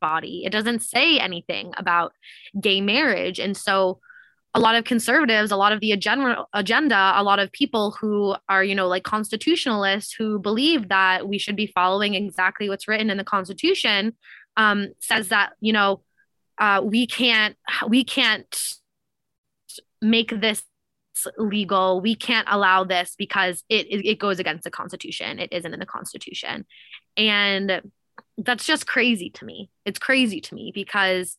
[0.01, 0.43] body.
[0.45, 2.13] It doesn't say anything about
[2.61, 3.39] gay marriage.
[3.39, 4.01] And so
[4.55, 8.35] a lot of conservatives, a lot of the agenda, agenda, a lot of people who
[8.49, 13.11] are, you know, like constitutionalists who believe that we should be following exactly what's written
[13.11, 14.17] in the Constitution,
[14.57, 16.03] um, says that, you know,
[16.59, 17.57] uh, we can't,
[17.89, 18.61] we can't
[20.03, 20.63] make this
[21.39, 22.01] legal.
[22.01, 25.39] We can't allow this because it, it, goes against the Constitution.
[25.39, 26.67] It isn't in the Constitution.
[27.17, 27.83] And
[28.39, 29.71] that's just crazy to me.
[29.85, 31.37] It's crazy to me because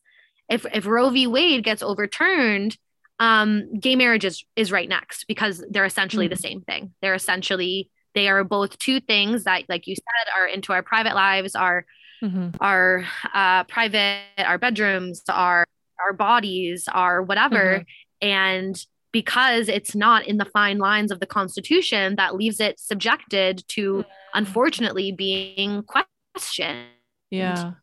[0.50, 1.28] if, if Roe v.
[1.28, 2.78] Wade gets overturned,
[3.22, 6.34] um, gay marriage is, is right next because they're essentially mm-hmm.
[6.34, 6.92] the same thing.
[7.04, 11.14] They're essentially, they are both two things that, like you said, are into our private
[11.14, 11.86] lives, our,
[12.24, 12.50] mm-hmm.
[12.60, 15.68] our uh, private, our bedrooms, our,
[16.04, 17.86] our bodies, our whatever.
[18.24, 18.28] Mm-hmm.
[18.28, 23.64] And because it's not in the fine lines of the Constitution that leaves it subjected
[23.68, 24.04] to,
[24.34, 26.88] unfortunately, being questioned.
[27.30, 27.74] Yeah.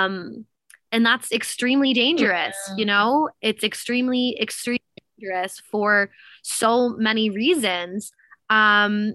[0.00, 0.46] Um,
[0.92, 2.54] and that's extremely dangerous.
[2.68, 2.74] Yeah.
[2.76, 4.80] You know, it's extremely, extremely
[5.18, 6.10] dangerous for
[6.42, 8.12] so many reasons.
[8.50, 9.14] Um,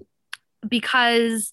[0.68, 1.52] because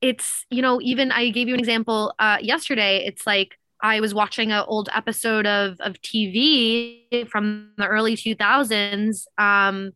[0.00, 3.04] it's, you know, even I gave you an example uh, yesterday.
[3.04, 9.24] It's like I was watching an old episode of of TV from the early 2000s
[9.36, 9.92] um,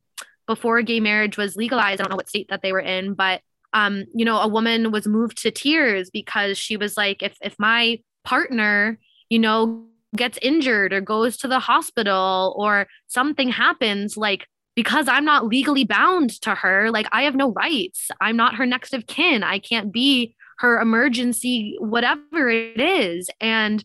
[0.47, 2.01] before gay marriage was legalized.
[2.01, 3.41] I don't know what state that they were in, but
[3.73, 7.57] um, you know, a woman was moved to tears because she was like, if if
[7.59, 8.99] my partner,
[9.33, 9.83] you know,
[10.15, 15.85] gets injured or goes to the hospital or something happens, like because I'm not legally
[15.85, 18.11] bound to her, like I have no rights.
[18.21, 19.43] I'm not her next of kin.
[19.43, 23.31] I can't be her emergency, whatever it is.
[23.41, 23.83] And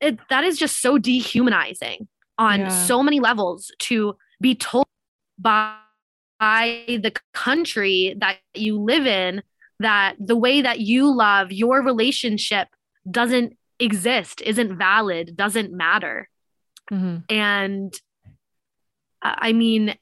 [0.00, 2.06] it, that is just so dehumanizing
[2.38, 2.68] on yeah.
[2.68, 4.86] so many levels to be told
[5.40, 5.74] by,
[6.38, 9.42] by the country that you live in
[9.80, 12.68] that the way that you love your relationship
[13.10, 16.28] doesn't exist, isn't valid, doesn't matter.
[16.90, 17.18] Mm-hmm.
[17.28, 18.00] And
[19.22, 19.94] I mean,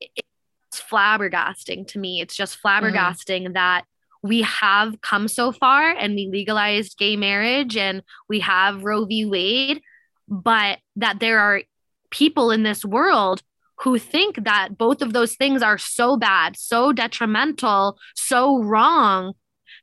[0.00, 2.20] it's flabbergasting to me.
[2.20, 3.52] It's just flabbergasting mm-hmm.
[3.54, 3.84] that
[4.22, 9.24] we have come so far and we legalized gay marriage and we have Roe v.
[9.24, 9.80] Wade,
[10.28, 11.62] but that there are
[12.10, 13.42] people in this world
[13.82, 19.32] who think that both of those things are so bad, so detrimental, so wrong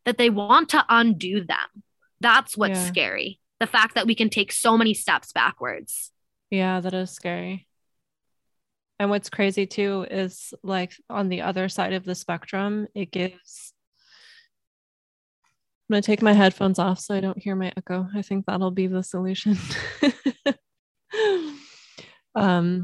[0.05, 1.83] that they want to undo them.
[2.19, 2.87] That's what's yeah.
[2.87, 3.39] scary.
[3.59, 6.11] The fact that we can take so many steps backwards.
[6.49, 7.67] Yeah, that is scary.
[8.99, 13.73] And what's crazy too is like on the other side of the spectrum, it gives.
[15.89, 18.07] I'm going to take my headphones off so I don't hear my echo.
[18.13, 19.57] I think that'll be the solution.
[22.35, 22.83] um,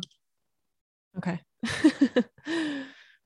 [1.17, 1.41] okay.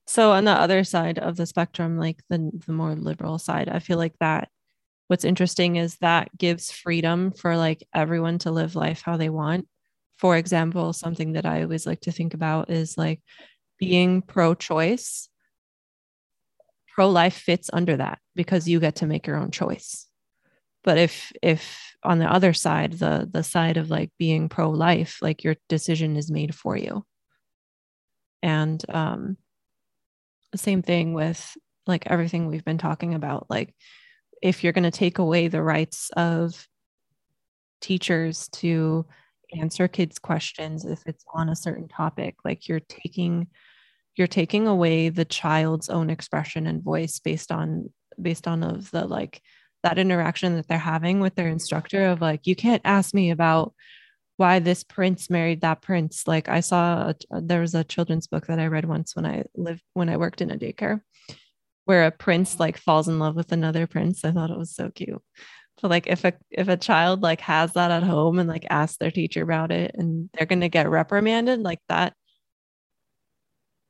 [0.06, 3.78] so on the other side of the spectrum, like the, the more liberal side, I
[3.78, 4.48] feel like that
[5.08, 9.66] what's interesting is that gives freedom for like everyone to live life how they want
[10.18, 13.22] for example, something that I always like to think about is like
[13.78, 15.28] being pro choice.
[16.92, 20.06] Pro life fits under that because you get to make your own choice.
[20.82, 25.18] But if, if on the other side, the, the side of like being pro life,
[25.22, 27.04] like your decision is made for you.
[28.42, 29.36] And um,
[30.56, 31.56] same thing with
[31.86, 33.46] like everything we've been talking about.
[33.48, 33.72] Like,
[34.42, 36.66] if you're going to take away the rights of
[37.80, 39.06] teachers to
[39.56, 43.46] answer kids questions if it's on a certain topic like you're taking
[44.16, 49.06] you're taking away the child's own expression and voice based on based on of the
[49.06, 49.40] like
[49.84, 53.72] that interaction that they're having with their instructor of like you can't ask me about
[54.36, 56.24] why this prince married that prince.
[56.26, 59.44] Like i saw a, there was a children's book that i read once when i
[59.54, 61.00] lived when i worked in a daycare
[61.88, 64.90] where a prince like falls in love with another prince i thought it was so
[64.90, 65.22] cute
[65.80, 68.98] But like if a if a child like has that at home and like asks
[68.98, 72.14] their teacher about it and they're gonna get reprimanded like that,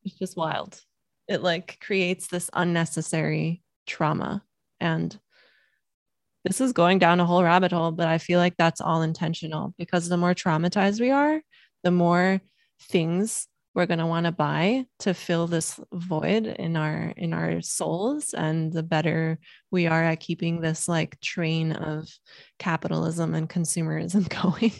[0.04, 0.80] it's just wild.
[1.28, 4.42] It like creates this unnecessary trauma.
[4.80, 5.18] And
[6.44, 9.74] this is going down a whole rabbit hole, but I feel like that's all intentional
[9.78, 11.42] because the more traumatized we are,
[11.84, 12.40] the more
[12.80, 13.48] things
[13.78, 18.34] we're going to want to buy to fill this void in our in our souls.
[18.34, 19.38] And the better
[19.70, 22.08] we are at keeping this like train of
[22.58, 24.72] capitalism and consumerism going.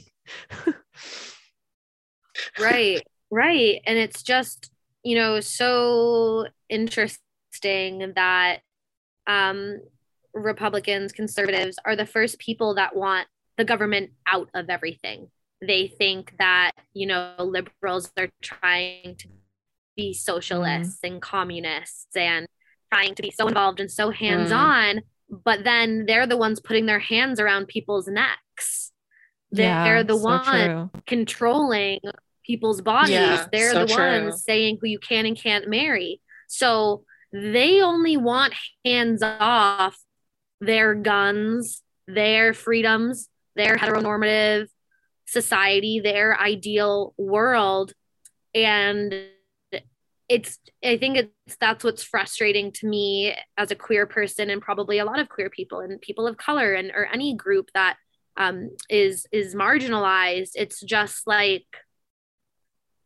[2.59, 3.81] Right right.
[3.87, 4.69] And it's just
[5.05, 8.63] you know so interesting that
[9.29, 9.81] um
[10.35, 15.29] republicans conservatives are the first people that want the government out of everything
[15.61, 19.29] they think that you know liberals are trying to
[19.97, 21.11] be socialists mm.
[21.11, 22.47] and communists and
[22.93, 25.03] trying to be so involved and so hands-on mm.
[25.45, 28.93] but then they're the ones putting their hands around people's necks
[29.51, 32.01] they're, yeah, they're the so ones controlling
[32.45, 34.05] people's bodies yeah, they're so the true.
[34.05, 38.55] ones saying who you can and can't marry so they only want
[38.85, 39.99] hands off
[40.61, 44.69] their guns their freedoms their heteronormative
[45.29, 47.93] society, their ideal world.
[48.55, 49.15] And
[50.27, 54.99] it's, I think it's, that's what's frustrating to me as a queer person and probably
[54.99, 57.97] a lot of queer people and people of color and, or any group that
[58.39, 60.53] um, is, is marginalized.
[60.55, 61.67] It's just like,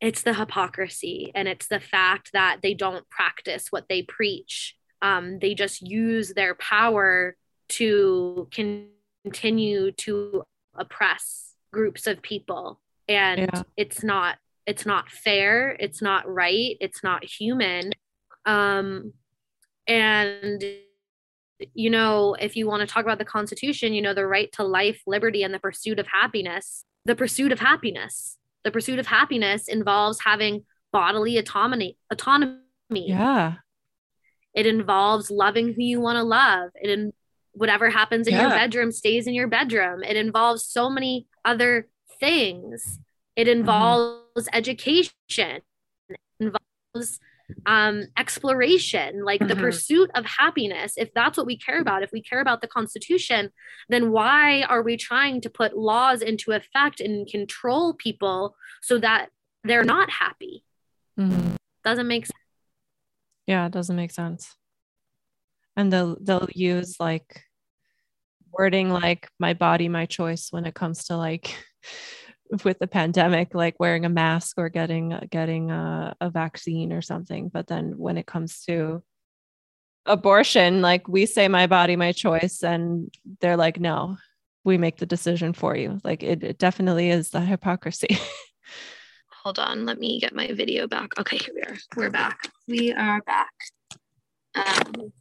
[0.00, 4.76] it's the hypocrisy and it's the fact that they don't practice what they preach.
[5.00, 7.36] Um, they just use their power
[7.70, 10.44] to continue to
[10.74, 13.62] oppress groups of people and yeah.
[13.76, 17.92] it's not it's not fair it's not right it's not human.
[18.44, 19.12] Um
[19.86, 20.64] and
[21.74, 24.64] you know if you want to talk about the constitution you know the right to
[24.64, 29.68] life liberty and the pursuit of happiness the pursuit of happiness the pursuit of happiness
[29.68, 32.60] involves having bodily autonomy autonomy.
[32.90, 33.54] Yeah.
[34.54, 36.70] It involves loving who you want to love.
[36.74, 37.12] It in
[37.53, 38.42] whatever happens in yeah.
[38.42, 41.86] your bedroom stays in your bedroom it involves so many other
[42.22, 43.00] things.
[43.36, 43.61] It mm-hmm.
[43.61, 44.57] involves mm-hmm.
[44.57, 45.61] education,
[46.09, 47.18] it involves
[47.66, 49.48] um, exploration, like mm-hmm.
[49.48, 50.94] the pursuit of happiness.
[50.96, 53.50] If that's what we care about, if we care about the Constitution,
[53.88, 59.30] then why are we trying to put laws into effect and control people so that
[59.64, 60.64] they're not happy?
[61.18, 61.57] Mm-hmm.
[61.84, 62.38] Doesn't make sense.
[63.46, 64.57] Yeah, it doesn't make sense.
[65.76, 67.42] And they'll they'll use like
[68.52, 71.56] wording like my body, my choice when it comes to like
[72.64, 77.02] with the pandemic, like wearing a mask or getting uh, getting a, a vaccine or
[77.02, 77.48] something.
[77.48, 79.02] But then when it comes to
[80.06, 84.18] abortion, like we say my body, my choice, and they're like, no,
[84.64, 85.98] we make the decision for you.
[86.04, 88.18] Like it, it definitely is the hypocrisy.
[89.42, 91.18] Hold on, let me get my video back.
[91.18, 91.76] Okay, here we are.
[91.96, 92.38] We're back.
[92.68, 93.50] We are back.
[94.55, 95.12] Um,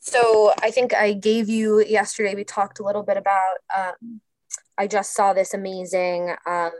[0.00, 2.34] so I think I gave you yesterday.
[2.34, 3.56] We talked a little bit about.
[3.76, 4.20] Um,
[4.76, 6.72] I just saw this amazing, um,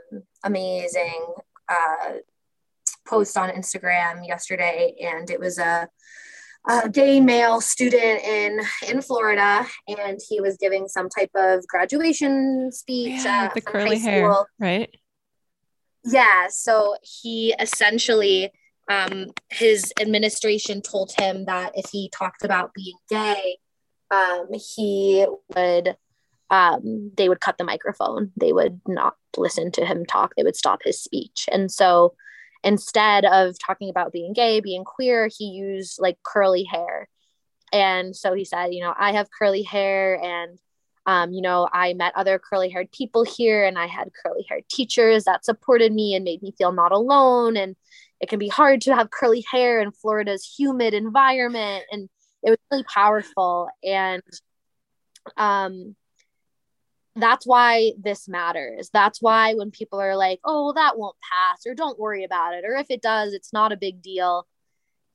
[0.43, 1.23] amazing
[1.69, 2.13] uh,
[3.07, 5.87] post on Instagram yesterday, and it was a,
[6.67, 8.59] a gay male student in
[8.89, 13.23] in Florida, and he was giving some type of graduation speech.
[13.23, 14.45] yeah, uh, the curly hair, school.
[14.59, 14.89] right?
[16.03, 18.51] Yeah, so he essentially,
[18.89, 23.57] um, his administration told him that if he talked about being gay,
[24.09, 25.25] um, he
[25.55, 25.95] would,
[26.49, 28.31] um, they would cut the microphone.
[28.35, 30.33] They would not listen to him talk.
[30.35, 31.47] They would stop his speech.
[31.51, 32.15] And so
[32.63, 37.07] instead of talking about being gay, being queer, he used like curly hair.
[37.71, 40.59] And so he said, you know, I have curly hair and
[41.07, 44.65] um, you know, I met other curly haired people here and I had curly haired
[44.69, 47.57] teachers that supported me and made me feel not alone.
[47.57, 47.75] And
[48.21, 51.83] it can be hard to have curly hair in Florida's humid environment.
[51.91, 52.07] And
[52.43, 53.67] it was really powerful.
[53.83, 54.21] And
[55.37, 55.95] um,
[57.15, 58.89] that's why this matters.
[58.93, 62.53] That's why when people are like, oh, well, that won't pass, or don't worry about
[62.53, 64.47] it, or if it does, it's not a big deal.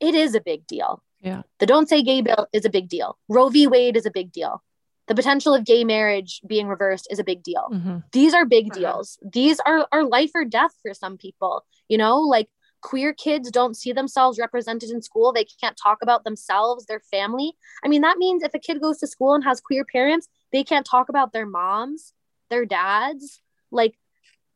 [0.01, 1.03] It is a big deal.
[1.21, 1.43] Yeah.
[1.59, 3.17] The Don't Say Gay bill is a big deal.
[3.29, 3.67] Roe v.
[3.67, 4.63] Wade is a big deal.
[5.09, 7.69] The potential of gay marriage being reversed is a big deal.
[7.73, 8.03] Mhm.
[8.13, 8.79] These are big Uh-huh.
[8.81, 9.19] deals.
[9.23, 11.65] These are, are life or death for some people.
[11.89, 12.49] You know, like
[12.83, 15.33] queer kids don't see themselves represented in school.
[15.33, 17.55] They can't talk about themselves, their family.
[17.85, 20.63] I mean, that means if a kid goes to school and has queer parents, they
[20.63, 22.13] can't talk about their moms,
[22.51, 23.41] their dads.
[23.71, 23.99] Like,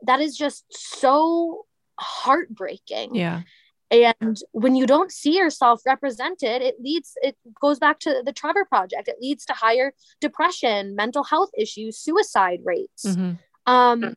[0.02, 1.66] that is just so
[1.98, 3.14] heartbreaking.
[3.14, 3.42] Yeah.
[3.90, 8.64] And when you don't see yourself represented, it leads, it goes back to the Trevor
[8.64, 9.08] Project.
[9.08, 13.04] It leads to higher depression, mental health issues, suicide rates.
[13.04, 13.38] Mhm.
[13.66, 14.14] Um, Mhm.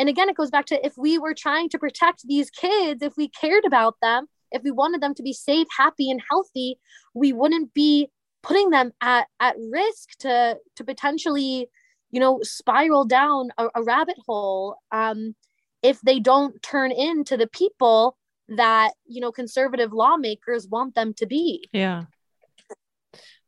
[0.00, 3.18] And again, it goes back to if we were trying to protect these kids, if
[3.18, 6.78] we cared about them, if we wanted them to be safe, happy, and healthy,
[7.12, 8.08] we wouldn't be
[8.42, 11.68] putting them at, at risk to to potentially,
[12.10, 15.36] you know, spiral down a, a rabbit hole um,
[15.82, 18.16] if they don't turn into the people
[18.48, 21.68] that you know conservative lawmakers want them to be.
[21.72, 22.04] Yeah.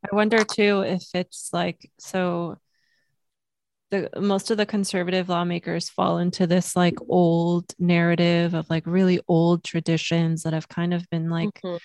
[0.05, 2.59] I wonder too if it's like so
[3.93, 9.21] the most of the conservative lawmakers fall into this like old narrative of like really
[9.29, 11.79] old traditions that have kind of been like Mhm.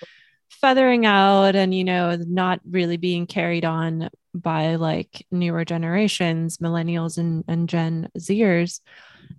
[0.49, 7.17] feathering out and you know not really being carried on by like newer generations millennials
[7.17, 8.79] and, and gen zers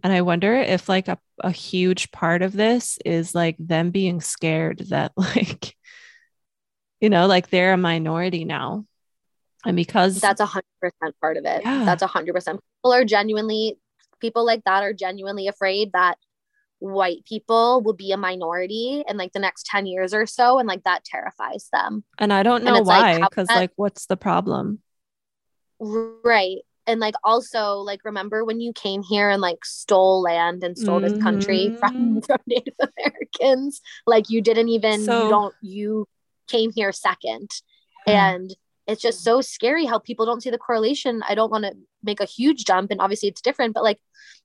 [0.04, 4.20] and i wonder if like a, a huge part of this is like them being
[4.20, 5.74] scared that like
[7.00, 8.84] you know like they're a minority now
[9.66, 11.62] and because That's a hundred percent part of it.
[11.64, 11.84] Yeah.
[11.84, 12.61] That's a hundred percent.
[12.80, 13.78] People are genuinely
[14.20, 16.16] people like that are genuinely afraid that
[16.80, 20.68] white people will be a minority in like the next 10 years or so and
[20.68, 24.16] like that terrifies them and i don't know like, why because that- like what's the
[24.16, 24.78] problem
[25.80, 30.78] right and like also like remember when you came here and like stole land and
[30.78, 32.26] stole this country from, Mhm.
[32.26, 36.06] from native americans like you didn't even So- you don't you
[36.48, 37.50] came here second
[38.06, 38.30] Yeah.
[38.34, 38.54] and
[38.89, 41.22] it's just so scary how people don't see the correlation.
[41.28, 43.99] I don't want to make a huge jump and obviously it's different but like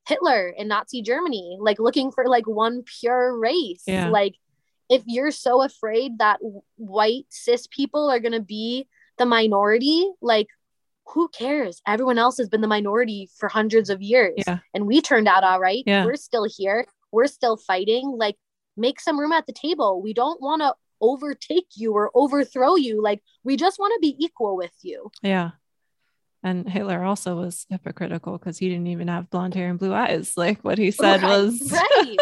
[0.07, 3.83] hitler in nazi germany like looking for like one pure race.
[3.87, 4.09] Yeah.
[4.09, 4.35] like
[4.89, 6.39] if you're so afraid that
[6.75, 8.87] white cis people are going to be
[9.17, 10.47] the minority like
[11.07, 11.81] who cares?
[11.85, 14.59] Everyone else has been the minority for hundreds of years yeah.
[14.73, 15.83] and we turned out all right.
[15.85, 16.05] Yeah.
[16.05, 16.85] we're still here.
[17.11, 18.15] We're still fighting.
[18.17, 18.37] Like
[18.77, 20.01] make some room at the table.
[20.01, 24.15] We don't want to overtake you or overthrow you like we just want to be
[24.19, 25.51] equal with you Yeah.
[26.45, 30.33] And Hitler also was hypocritical because he didn't even have blonde hair and blue eyes.
[30.35, 32.17] Like what he said Right, was right.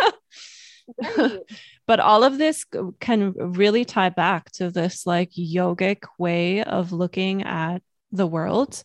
[1.17, 1.39] right
[1.87, 2.63] but all of this
[2.99, 8.83] can really tie back to this like yogic way of looking at the world.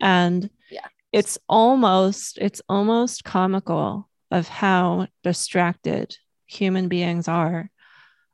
[0.00, 0.86] And Yeah.
[1.12, 6.16] it's almost, it's almost comical of how distracted
[6.46, 7.70] human beings are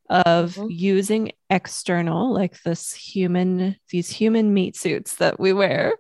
[0.09, 0.67] of Mhm.
[0.71, 5.95] using external like this human these human meat suits that we wear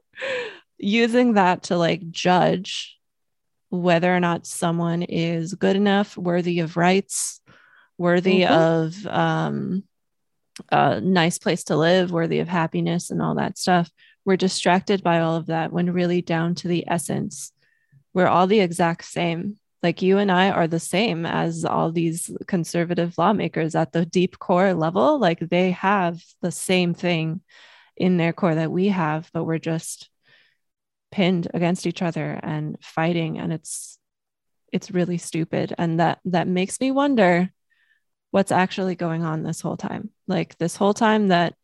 [0.79, 2.97] using that to like judge
[3.71, 7.41] whether or not someone is good enough, worthy of rights,
[7.99, 8.53] worthy mm-hmm.
[8.53, 9.85] of um,
[10.71, 13.91] a nice place to live, worthy of happiness, and all that stuff.
[14.25, 17.53] We're distracted by all of that when really down to the essence,
[18.15, 19.57] we're all the exact same.
[19.87, 24.37] Like you and I are the same as all these conservative lawmakers at the deep
[24.41, 25.21] core level.
[25.21, 27.41] Like they have the same thing
[27.97, 30.11] in their core that we have, but we're just
[31.13, 34.01] pinned against each other and fighting and it's
[34.73, 35.73] it's really stupid.
[35.79, 37.53] And that that makes me wonder
[38.33, 40.11] what's actually going on this whole time.
[40.27, 41.55] Like this whole time that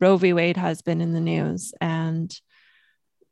[0.00, 0.32] roe v.
[0.32, 2.34] Wade has been in the news and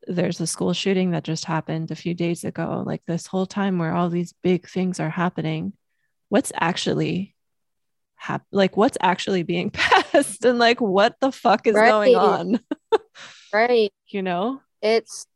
[0.06, 3.78] there's a school shooting that just happened a few days ago like this whole time
[3.78, 5.72] where all these big things are happening
[6.28, 7.36] what's actually
[8.16, 11.88] hap- like what's actually being passed and like what the fuck is right.
[11.88, 12.60] going on?
[13.52, 13.90] Right.
[14.08, 14.60] You know?
[14.82, 15.26] It's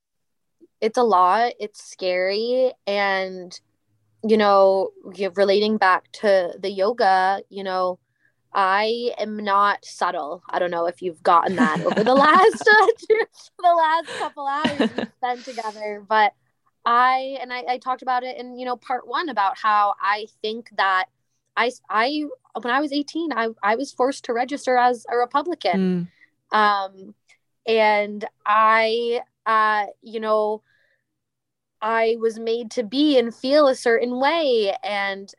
[0.81, 1.53] it's a lot.
[1.59, 2.73] It's scary.
[2.87, 3.59] And
[4.23, 4.91] you know
[5.37, 7.99] relating back to the yoga you know
[8.53, 12.59] i am not subtle i don't know if you've gotten that over the last
[13.59, 16.33] the last couple hours we spent together but
[16.85, 20.27] i and I, I talked about it in you know part one about how i
[20.43, 21.07] think that
[21.57, 22.25] i i
[22.61, 26.09] when i was 18 i, I was forced to register as a republican
[26.53, 26.57] mm.
[26.57, 27.15] um
[27.67, 30.63] and i uh you know
[31.83, 34.75] I was made to be and feel a certain way.
[34.83, 35.33] And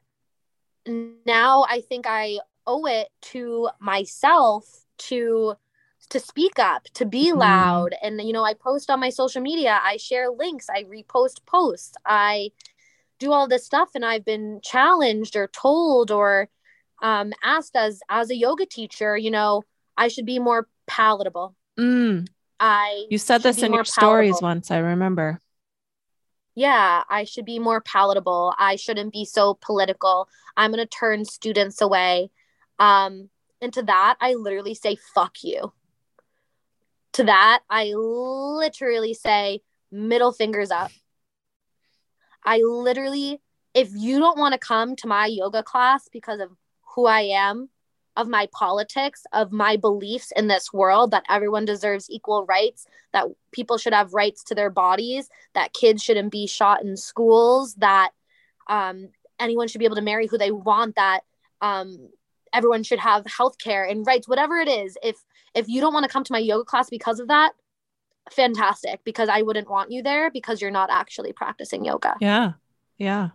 [1.25, 5.55] now I think I owe it to myself to
[6.09, 7.39] to speak up to be mm-hmm.
[7.39, 11.45] loud and you know i post on my social media i share links i repost
[11.45, 12.49] posts i
[13.19, 16.49] do all this stuff and i've been challenged or told or
[17.03, 19.63] um, asked as as a yoga teacher you know
[19.97, 22.27] i should be more palatable mm.
[22.59, 25.39] i you said this in your stories once i remember
[26.55, 28.53] yeah, I should be more palatable.
[28.57, 30.27] I shouldn't be so political.
[30.57, 32.29] I'm going to turn students away.
[32.79, 33.29] Um,
[33.61, 35.73] and to that, I literally say, fuck you.
[37.13, 39.61] To that, I literally say,
[39.91, 40.91] middle fingers up.
[42.43, 43.41] I literally,
[43.73, 46.49] if you don't want to come to my yoga class because of
[46.95, 47.69] who I am,
[48.17, 53.27] of my politics, of my beliefs in this world that everyone deserves equal rights, that
[53.51, 58.11] people should have rights to their bodies, that kids shouldn't be shot in schools, that
[58.67, 59.09] um,
[59.39, 61.21] anyone should be able to marry who they want, that
[61.61, 62.09] um,
[62.53, 64.97] everyone should have health care and rights, whatever it is.
[65.03, 65.17] If
[65.53, 67.53] if you don't want to come to my yoga class because of that,
[68.31, 72.15] fantastic, because I wouldn't want you there because you're not actually practicing yoga.
[72.21, 72.53] Yeah.
[72.97, 73.29] Yeah.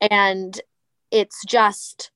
[0.00, 0.60] And
[1.10, 2.10] it's just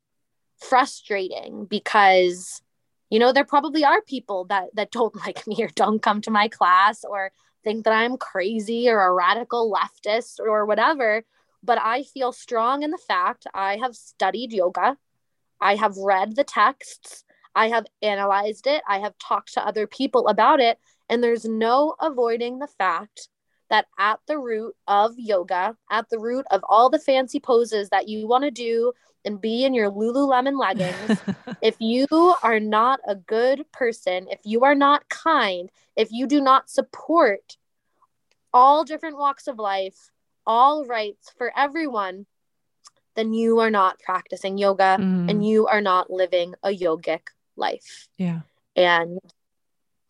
[0.59, 2.61] frustrating because
[3.09, 6.31] you know there probably are people that that don't like me or don't come to
[6.31, 7.33] my class or
[7.65, 11.23] think that I'm crazy or a radical leftist or whatever
[11.63, 14.97] but I feel strong in the fact I have studied yoga
[15.61, 17.25] I have read the texts.
[17.55, 18.83] I have analyzed it.
[18.89, 20.79] I have talked to other people about it.
[21.09, 23.29] And there's no avoiding the fact
[23.69, 28.09] that at the root of yoga, at the root of all the fancy poses that
[28.09, 28.93] you want to do
[29.25, 31.21] and be in your Lululemon leggings,
[31.63, 32.07] if you
[32.43, 37.57] are not a good person, if you are not kind, if you do not support
[38.53, 40.11] all different walks of life,
[40.47, 42.27] all rights for everyone,
[43.15, 45.31] then you are not practicing yoga mm.
[45.31, 47.21] and you are not living a yogic
[47.57, 48.09] life.
[48.17, 48.41] Yeah.
[48.77, 49.19] And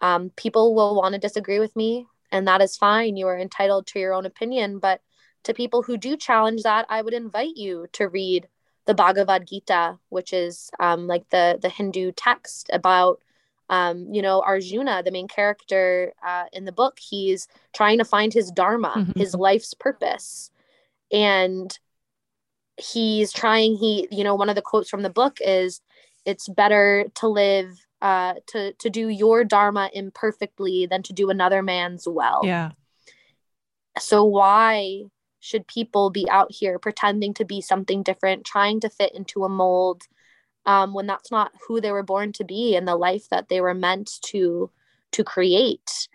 [0.01, 3.16] um, people will want to disagree with me, and that is fine.
[3.16, 4.78] You are entitled to your own opinion.
[4.78, 5.01] But
[5.44, 8.48] to people who do challenge that, I would invite you to read
[8.86, 13.20] the Bhagavad Gita, which is um, like the the Hindu text about
[13.68, 16.98] um, you know Arjuna, the main character uh, in the book.
[16.98, 19.18] He's trying to find his dharma, mm-hmm.
[19.18, 20.51] his life's purpose,
[21.12, 21.78] and
[22.80, 23.76] he's trying.
[23.76, 25.80] He you know one of the quotes from the book is,
[26.24, 27.72] "It's better to live."
[28.02, 32.40] Uh, to to do your dharma imperfectly than to do another man's well.
[32.42, 32.70] Yeah.
[33.98, 35.02] So why
[35.40, 39.48] should people be out here pretending to be something different, trying to fit into a
[39.48, 40.02] mold
[40.66, 43.60] um, when that's not who they were born to be and the life that they
[43.60, 44.70] were meant to
[45.12, 46.08] to create?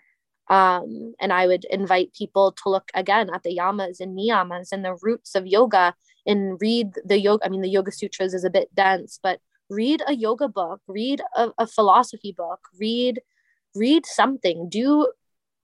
[0.48, 4.84] Um, and I would invite people to look again at the yamas and niyamas and
[4.84, 5.94] the roots of yoga
[6.26, 7.44] and read the yoga.
[7.44, 9.40] I mean, the Yoga Sutras is a bit dense, but
[9.70, 13.20] read a yoga book, read a, a philosophy book, read
[13.74, 15.06] read something, do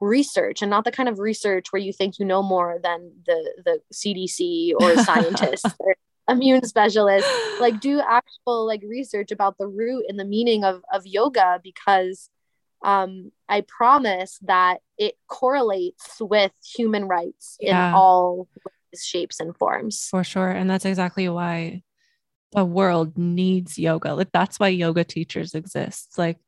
[0.01, 3.63] research and not the kind of research where you think you know more than the
[3.65, 5.95] the CDC or scientists or
[6.29, 7.31] immune specialists
[7.61, 12.31] like do actual like research about the root and the meaning of of yoga because
[12.83, 17.89] um I promise that it correlates with human rights yeah.
[17.89, 18.49] in all
[18.95, 20.09] shapes and forms.
[20.11, 20.51] For sure.
[20.51, 21.83] And that's exactly why
[22.53, 24.15] the world needs yoga.
[24.15, 26.19] Like that's why yoga teachers exist.
[26.19, 26.39] Like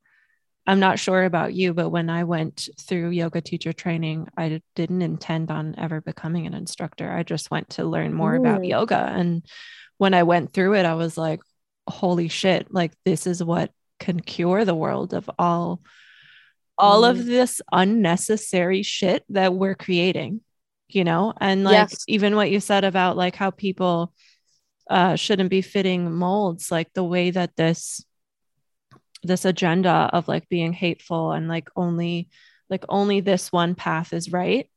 [0.67, 5.03] I'm not sure about you, but when I went through yoga teacher training, I didn't
[5.03, 7.11] intend on ever becoming an instructor.
[7.11, 8.69] I just went to learn more about Mm.
[8.69, 8.97] yoga.
[9.15, 9.45] And
[9.99, 11.41] when I went through it, I was like,
[11.87, 13.71] holy shit, like this is what
[14.01, 15.81] can cure the world of all
[16.77, 17.27] all of Mm.
[17.27, 20.41] this unnecessary shit that we're creating,
[20.89, 21.33] you know?
[21.41, 22.05] And like Yes.
[22.09, 24.13] even what you said about like how people
[24.91, 28.05] uh shouldn't be fitting molds, like the way that this
[29.23, 32.29] this agenda of like being hateful and like only
[32.69, 34.69] like only this one path is right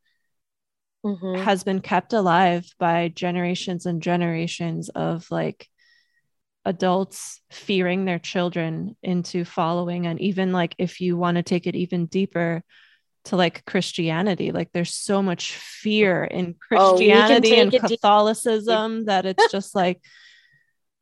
[1.04, 1.44] Mhm.
[1.44, 5.68] has been kept alive by generations and generations of like
[6.68, 11.74] adults fearing their children into following and even like if you want to take it
[11.74, 12.62] even deeper
[13.24, 18.00] to like Christianity like there's so much fear in Oh, Christianity and take it deep.
[18.00, 20.00] Catholicism that it's just like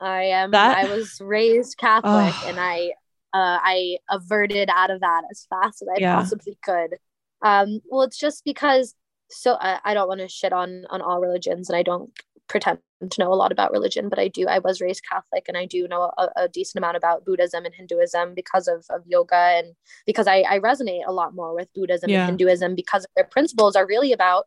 [0.00, 0.52] I am.
[0.52, 2.44] That- I was raised Catholic, Oh.
[2.48, 2.92] and I,
[3.34, 6.16] uh, I averted out of that as fast as I Yeah.
[6.16, 6.96] possibly could.
[7.42, 8.94] Um, well, it's just because.
[9.30, 12.10] So I, I don't want to shit on on all religions, and I don't
[12.48, 12.78] pretend
[13.10, 14.46] to know a lot about religion, but I do.
[14.48, 17.74] I was raised Catholic, and I do know a, a decent amount about Buddhism and
[17.74, 19.74] Hinduism because of of yoga, and
[20.06, 22.20] because I I resonate a lot more with Buddhism Yeah.
[22.20, 24.46] and Hinduism because their principles are really about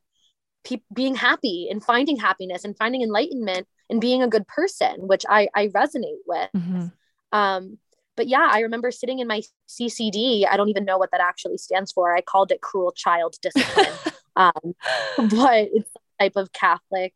[0.64, 5.26] pe- being happy and finding happiness and finding enlightenment and being a good person, which
[5.30, 6.50] I, I resonate with.
[6.56, 6.92] mhm.
[7.32, 7.78] Um,
[8.16, 10.46] but yeah, I remember sitting in my CCD.
[10.46, 12.14] I don't even know what that actually stands for.
[12.16, 13.94] I called it cruel child discipline.
[14.36, 14.76] um,
[15.18, 17.14] but it's a type of Catholic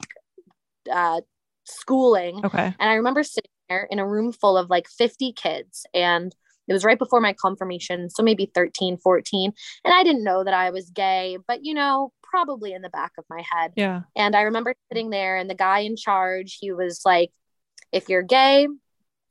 [0.92, 1.22] uh,
[1.66, 2.46] schooling.
[2.46, 6.36] okay And I remember sitting there in a room full of like 50 kids and
[6.68, 9.52] it was right before my confirmation, so maybe 13, 14.
[9.84, 13.12] And I didn't know that I was gay, but you know, probably in the back
[13.18, 13.74] of my head.
[13.76, 17.32] yeah And I remember sitting there, and the guy in charge, he was like,
[17.92, 18.68] if you're gay,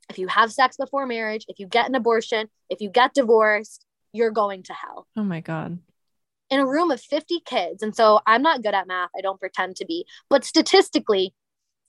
[0.09, 3.85] if you have sex before marriage, if you get an abortion, if you get divorced,
[4.13, 5.79] you're going to hell oh my god
[6.49, 7.81] in a room of 50 kids.
[7.81, 9.09] And so I'm not good at math.
[9.17, 10.05] I don't pretend to be.
[10.29, 11.33] But statistically,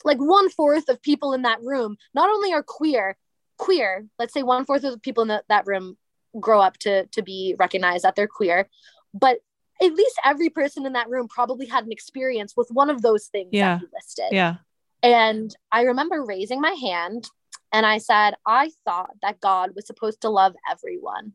[0.04, 3.16] like one fourth of people in that room not only are queer,
[3.58, 5.96] queer, let's say one fourth of the people in the, that room
[6.38, 8.68] grow up to, to be recognized that they're queer,
[9.12, 9.38] but
[9.82, 13.26] at least every person in that room probably had an experience with one of those
[13.26, 13.76] things Yeah.
[13.76, 14.28] that you listed.
[14.32, 14.56] yeah
[15.02, 17.28] And I remember raising my hand
[17.72, 21.32] and I said, I thought that God was supposed to love everyone.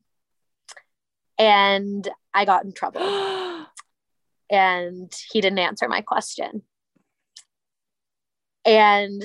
[1.38, 3.02] And I got in trouble
[4.50, 6.64] and he didn't answer my question.
[8.70, 9.24] And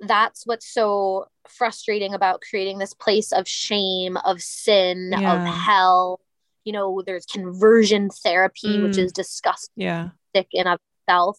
[0.00, 6.20] that's what's so frustrating about creating this place of shame, of sin, of hell.
[6.64, 9.04] You know, there's conversion therapy, which Mm.
[9.04, 11.38] is disgusting yeah sick in of itself.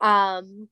[0.00, 0.68] Um,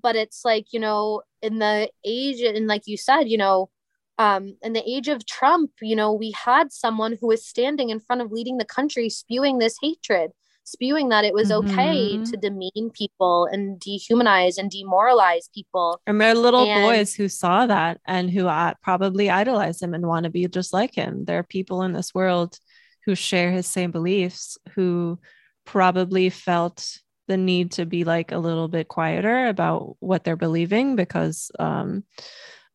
[0.00, 3.70] but it's like, you know, in the age, and like you said, you know,
[4.18, 8.00] um, in the age of Trump, you know, we had someone who was standing in
[8.00, 10.32] front of leading the country spewing this hatred,
[10.64, 12.30] spewing that it was okay Mhm.
[12.30, 16.00] to demean people and dehumanize and demoralize people.
[16.06, 19.92] And there are little And- boys who saw that and who uh, probably idolize him
[19.94, 21.24] and want to be just like him.
[21.24, 22.58] There are people in this world
[23.04, 25.18] who share his same beliefs who
[25.64, 26.98] probably felt
[27.28, 32.04] the need to be like a little bit quieter about what they're believing because um,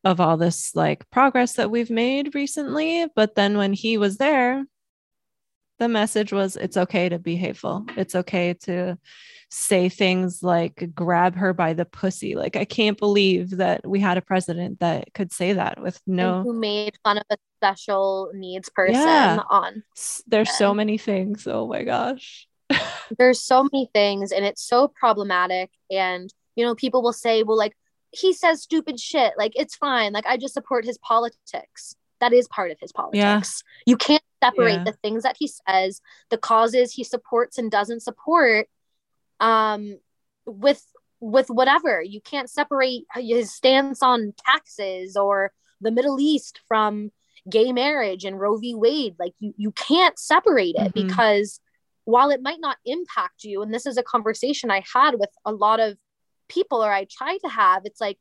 [0.04, 3.06] of all this like progress that we've made recently.
[3.14, 4.64] But then when he was there,
[5.78, 7.84] the message was it's okay to be hateful.
[7.96, 8.98] It's okay to
[9.50, 12.34] say things like grab her by the pussy.
[12.34, 16.16] Like I can't believe that we had a president that could say that with and
[16.16, 19.40] no who made fun of a special needs person Yeah.
[19.48, 19.82] on
[20.26, 21.46] there's so many things.
[21.46, 22.46] Oh my gosh.
[23.18, 27.56] there's so many things and it's so problematic and you know people will say well
[27.56, 27.74] like
[28.10, 32.48] he says stupid shit like it's fine like i just support his politics that is
[32.48, 33.62] part of his politics.
[33.86, 34.84] You can't separate Yeah.
[34.84, 36.00] the things that he says
[36.30, 38.68] the causes he supports and doesn't support
[39.40, 39.98] um
[40.46, 40.84] with
[41.20, 42.00] with whatever.
[42.00, 47.10] You can't separate his stance on taxes or the middle east from
[47.50, 48.74] gay marriage and roe v.
[48.74, 49.16] Wade.
[49.18, 50.94] Like you you can't separate it Mhm.
[51.08, 51.60] because
[52.04, 55.52] while it might not impact you and this is a conversation i had with a
[55.52, 55.98] lot of
[56.48, 58.18] people or i try to have it's like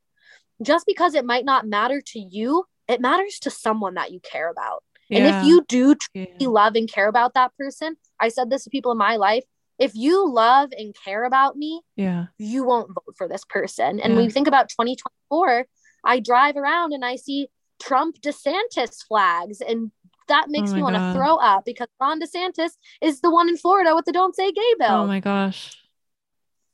[0.62, 4.50] just because it might not matter to you it matters to someone that you care
[4.50, 6.26] about and if you do Yeah.
[6.38, 9.44] truly love and care about that person i said this to people in my life
[9.80, 12.26] if you love and care about me yeah.
[12.40, 14.00] you won't vote for this person.
[14.00, 14.16] And Yeah.
[14.16, 15.68] when you think about 2024,
[16.04, 19.92] I drive around and I see Trump DeSantis flags, and
[20.30, 22.72] that makes Oh me want to throw up because Ron DeSantis
[23.02, 24.98] is the one in Florida with the Don't Say Gay oh bill.
[25.04, 25.78] Oh my gosh.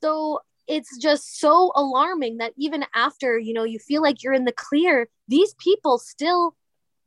[0.01, 4.45] so it's just so alarming that even after you know you feel like you're in
[4.45, 6.55] the clear these people still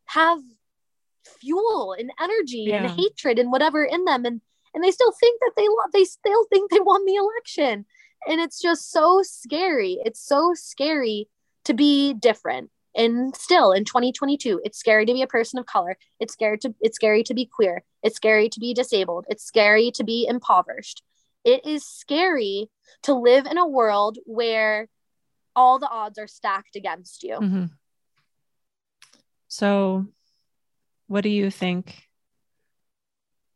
[0.07, 0.41] have
[1.41, 2.85] fuel and energy Yeah.
[2.85, 4.41] and hatred and whatever in them and
[4.75, 7.87] and they still think that they lo- they still think they won the election.
[8.29, 9.99] And it's just so scary.
[10.05, 11.29] It's so scary
[11.65, 12.71] to be different.
[12.95, 15.97] And still in 2022 it's scary to be a person of color.
[16.21, 17.85] It's scary to it's scary to be queer.
[18.03, 19.25] It's scary to be disabled.
[19.31, 21.03] It's scary to be impoverished.
[21.43, 22.69] It is scary
[23.03, 24.89] to live in a world where
[25.55, 27.39] all the odds are stacked against you.
[27.39, 27.71] Mhm.
[29.49, 30.07] So,
[31.07, 32.09] what do you think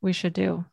[0.00, 0.64] we should do?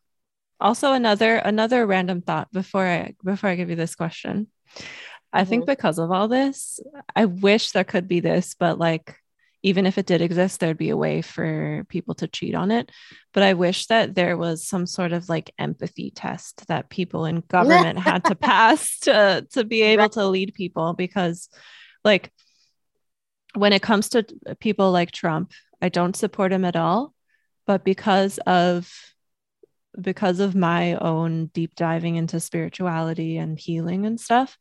[0.59, 4.47] Also, another another random thought before I before I give you this question.
[5.33, 6.79] I think because of all this,
[7.15, 9.15] I wish there could be this, but like
[9.63, 12.91] even if it did exist, there'd be a way for people to cheat on it.
[13.33, 17.41] But I wish that there was some sort of like empathy test that people in
[17.47, 20.11] government had to pass to to be able Right.
[20.13, 21.49] to lead people because
[22.03, 22.31] like
[23.55, 24.25] when it comes to
[24.59, 25.51] people like Trump,
[25.81, 27.13] I don't support him at all,
[27.65, 28.91] but because of
[29.99, 34.55] because of my own deep diving into spirituality and healing and stuff,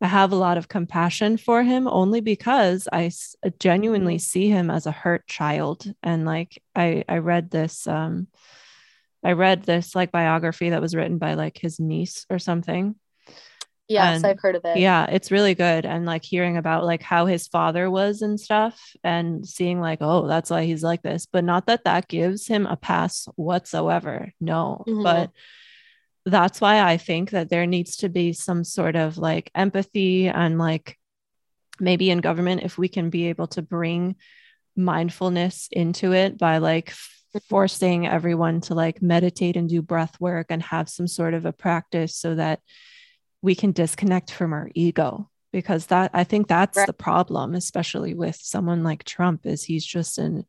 [0.00, 4.70] I have a lot of compassion for him only because I s- genuinely see him
[4.70, 5.92] as a hurt child.
[6.02, 8.28] And like I I read this um
[9.24, 12.94] I read this like biography that was written by like his niece or something
[13.90, 14.76] Yes, And- I've heard of it.
[14.78, 18.78] yeah it's really good and like hearing about like how his father was and stuff
[19.02, 22.66] and seeing like oh that's why he's like this but not that that gives him
[22.66, 25.02] a pass whatsoever no Mhm.
[25.02, 25.30] but
[26.30, 30.58] that's why i think that there needs to be some sort of like empathy and
[30.58, 30.96] like
[31.80, 34.16] maybe in government if we can be able to bring
[34.76, 36.92] mindfulness into it by like
[37.48, 41.52] forcing everyone to like meditate and do breath work and have some sort of a
[41.52, 42.60] practice so that
[43.42, 46.86] we can disconnect from our ego because that i think that's Right.
[46.86, 50.44] the problem especially with someone like trump is he's just an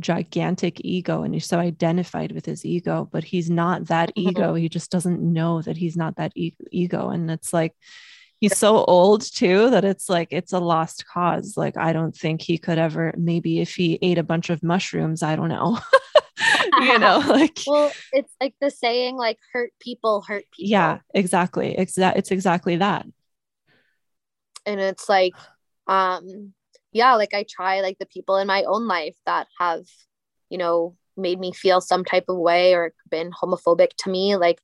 [0.00, 4.54] gigantic ego and he's so identified with his ego but he's not that ego.
[4.54, 7.74] He just doesn't know that he's not that e- ego and it's like
[8.40, 11.54] he's so old too that it's like it's a lost cause.
[11.56, 15.22] Like i don't think he could ever maybe if he ate a bunch of mushrooms
[15.22, 15.78] i don't know.
[16.80, 20.70] You know like Well, it's like the saying like hurt people hurt people.
[20.70, 23.04] yeah exactly exact it's exactly that.
[24.64, 25.34] And it's like
[25.86, 26.54] um
[26.92, 29.84] yeah like i try like the people in my own life that have
[30.48, 34.60] you know made me feel some type of way or been homophobic to me like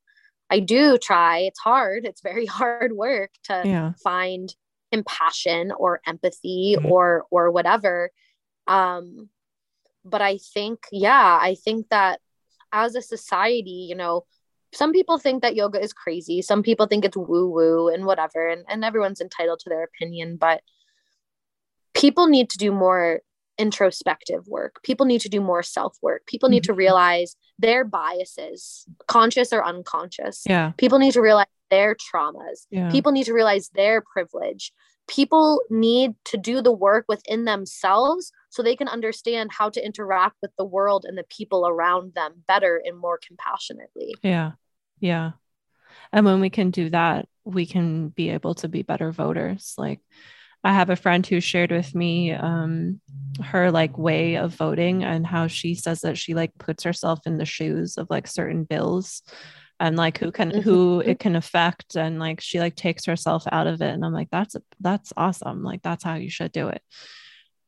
[0.51, 1.39] i do try.
[1.41, 2.05] It's hard.
[2.05, 3.93] It's very hard work to yeah.
[4.03, 4.55] find
[4.93, 6.91] compassion or empathy Mhm.
[6.91, 8.11] or or whatever.
[8.67, 9.29] Um
[10.05, 12.21] but i think yeah i think that
[12.73, 14.25] as a society you know
[14.73, 16.43] some people think that yoga is crazy.
[16.43, 20.37] Some people think it's woo woo and whatever and, and everyone's entitled to their opinion
[20.37, 20.61] but
[21.97, 23.21] people need to do more
[23.59, 26.77] introspective work people need to do more self work people need to Mhm.
[26.85, 33.13] realize their biases conscious or unconscious yeah people need to realize their traumas yeah people
[33.13, 34.73] need to realize their privilege
[35.09, 40.37] people need to do the work within themselves so they can understand how to interact
[40.43, 44.53] with the world and the people around them better and more compassionately Yeah.
[45.01, 45.33] Yeah.
[46.13, 49.75] And when we can do that, we can be able to be better voters.
[49.79, 50.01] Like
[50.67, 53.01] I have a friend who shared with me um
[53.41, 57.37] her like way of voting and how she says that she like puts herself in
[57.37, 59.23] the shoes of like certain bills
[59.79, 63.69] and like who can who it can affect and like she like takes herself out
[63.69, 65.63] of it and I'm like that's a, that's awesome.
[65.63, 66.83] Like that's how you should do it.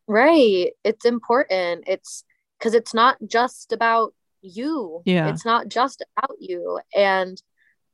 [0.09, 0.73] right.
[0.83, 1.85] It's important.
[1.87, 2.25] It's
[2.59, 5.03] because it's not just about you.
[5.05, 5.29] Yeah.
[5.29, 6.81] it's not just about you.
[6.97, 7.41] And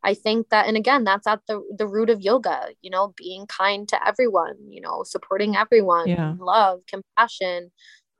[0.04, 3.46] i think that and again that's at the the root of yoga you know being
[3.46, 6.34] kind to everyone you know supporting everyone Yeah.
[6.38, 7.72] love compassion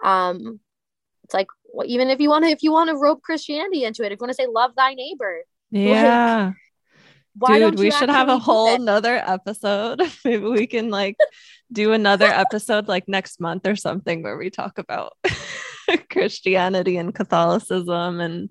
[0.03, 0.61] um
[1.24, 4.03] it's like well, even if you want to if you want to rope christianity into
[4.03, 6.53] it if you want to say love thy neighbor Yeah.
[7.37, 10.01] why Dude, don't we should have a whole nother episode.
[10.24, 11.16] Maybe we can like
[11.72, 15.14] do another episode like next month or something where we talk about
[16.11, 18.51] Christianity and Catholicism and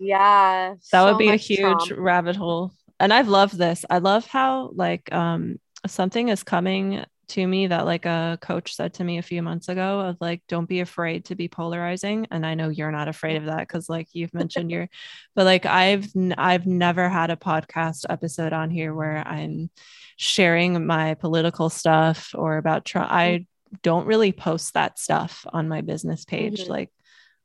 [0.00, 2.02] yeah that so would be a huge trauma.
[2.02, 2.72] rabbit hole.
[3.00, 3.84] And I've loved this.
[3.90, 8.94] I love how like um something is coming to me that like a coach said
[8.94, 12.44] to me a few months ago of like don't be afraid to be polarizing and
[12.44, 14.88] I know you're not afraid of that cuz like you've mentioned your
[15.34, 19.70] but like I've n- I've never had a podcast episode on here where I'm
[20.16, 23.10] sharing my political stuff or about Trump.
[23.10, 23.46] I
[23.82, 26.68] don't really post that stuff on my business page Mhm.
[26.68, 26.90] like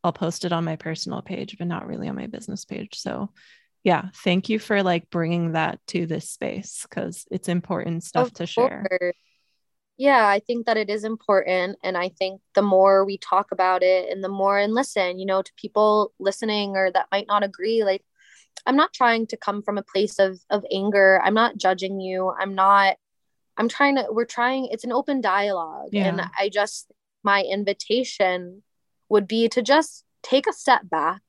[0.03, 3.31] I'll post it on my personal page but not really on my business page so
[3.83, 8.33] yeah, thank you for like bringing that to this space because it's important stuff Of
[8.33, 8.85] to share.
[8.89, 9.15] course.
[9.97, 11.77] Yeah, I think that it is important.
[11.83, 15.25] And I think the more we talk about it and the more and listen, you
[15.25, 18.03] know, to people listening or that might not agree, like
[18.65, 21.21] I'm not trying to come from a place of of anger.
[21.23, 22.33] I'm not judging you.
[22.37, 22.97] I'm not
[23.59, 25.89] I'm trying to we're trying it's an open dialogue.
[25.93, 26.91] And I just
[27.23, 28.63] my invitation
[29.09, 31.21] would be to just take a step back,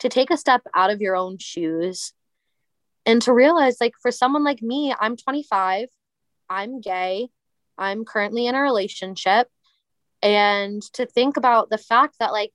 [0.00, 2.12] to take a step out of your own shoes
[3.06, 5.88] and to realize like for someone like me, I'm 25,
[6.50, 7.28] I'm gay,
[7.78, 9.48] I'm currently in a relationship.
[10.20, 12.52] And to think about the fact that like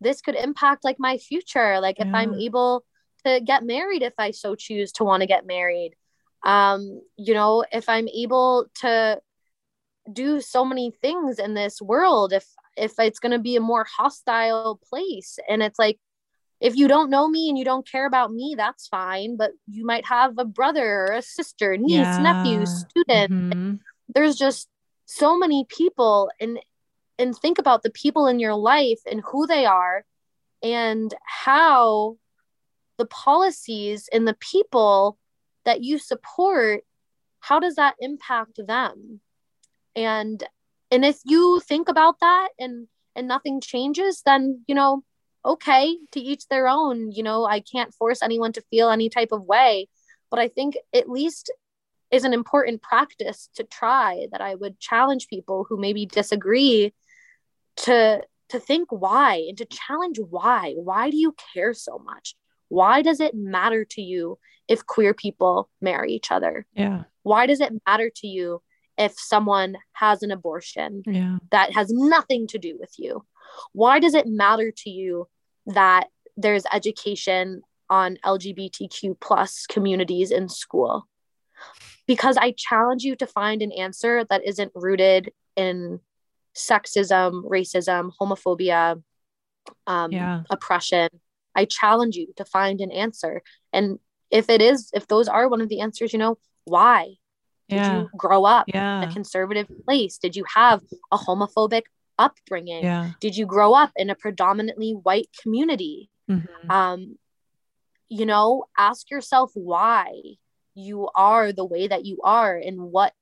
[0.00, 1.78] this could impact like my future.
[1.78, 2.84] Like if i'm able
[3.24, 5.94] to get married if i so choose to want to get married
[6.44, 9.20] um you know if i'm able to
[10.12, 13.86] do so many things in this world if if it's going to be a more
[13.96, 15.98] hostile place and it's like
[16.60, 19.84] if you don't know me and you don't care about me that's fine but you
[19.84, 22.64] might have a brother or a sister niece nephew Yeah.
[22.64, 23.78] student Mhm.
[24.14, 24.68] there's just
[25.06, 26.58] so many people and
[27.18, 30.04] and think about the people in your life and who they are
[30.62, 32.16] and how
[32.96, 35.18] the policies and the people
[35.70, 36.82] that you support
[37.38, 39.20] how does that impact them?
[39.94, 40.42] And
[40.90, 45.04] and if you think about that and and nothing changes then you know
[45.44, 49.30] okay to each their own you know i can't force anyone to feel any type
[49.30, 49.88] of way.
[50.28, 51.52] But i think at least
[52.10, 56.92] is an important practice to try that I would challenge people who maybe disagree
[57.84, 60.74] to to think why and to challenge why.
[60.76, 62.34] Why do you care so much
[62.70, 67.02] why does it matter to you if queer people marry each other Yeah.
[67.22, 68.62] why does it matter to you
[68.96, 71.38] if someone has an abortion Yeah.
[71.50, 73.26] that has nothing to do with you
[73.72, 75.28] why does it matter to you
[75.66, 76.04] that
[76.36, 77.60] there's education
[77.90, 81.06] on lgbtq plus communities in school
[82.06, 85.98] because i challenge you to find an answer that isn't rooted in
[86.54, 89.02] sexism racism homophobia
[89.86, 90.42] um, Yeah.
[90.50, 91.08] oppression
[91.54, 93.42] i challenge you to find an answer
[93.72, 93.98] and
[94.30, 97.14] if it is if those are one of the answers you know why
[97.68, 97.92] did Yeah.
[97.92, 98.66] you grow up
[99.02, 100.80] in a conservative place did you have
[101.12, 101.82] a homophobic
[102.18, 103.10] upbringing Yeah.
[103.20, 106.46] did you grow up in a predominantly white community Mhm.
[106.70, 107.18] um
[108.08, 110.12] you know ask yourself why
[110.74, 113.12] you are the way that you are and what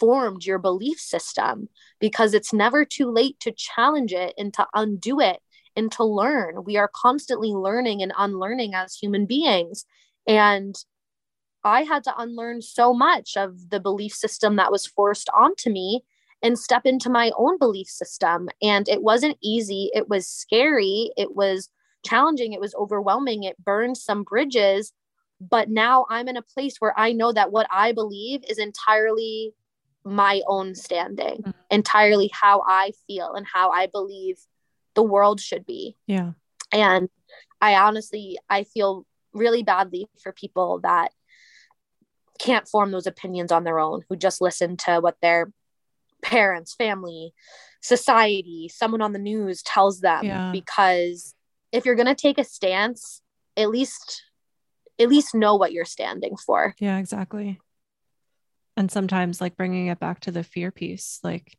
[0.00, 1.68] formed your belief system
[2.00, 5.40] because it's never too late to challenge it and to undo it
[5.76, 6.64] and to learn.
[6.64, 9.84] We are constantly learning and unlearning as human beings.
[10.26, 10.74] And
[11.64, 16.04] i had to unlearn so much of the belief system that was forced onto me
[16.42, 18.48] and step into my own belief system.
[18.62, 19.90] And it wasn't easy.
[19.94, 21.10] It was scary.
[21.16, 21.68] It was
[22.04, 22.52] challenging.
[22.52, 23.42] It was overwhelming.
[23.42, 24.92] It burned some bridges.
[25.40, 29.52] But now i'm in a place where i know that what i believe is entirely
[30.04, 31.52] my own standing Mhm.
[31.70, 34.38] entirely how i feel and how i believe
[34.96, 36.32] the world should be Yeah.
[36.72, 37.08] and
[37.60, 41.12] i honestly i feel really badly for people that
[42.40, 45.52] can't form those opinions on their own who just listen to what their
[46.22, 47.32] parents family
[47.82, 50.50] society someone on the news tells them Yeah.
[50.52, 51.34] because
[51.72, 53.22] if you're going to take a stance
[53.56, 54.24] at least
[54.98, 57.60] at least know what you're standing for Yeah, exactly.
[58.78, 61.56] And sometimes like bringing it back to the fear piece, like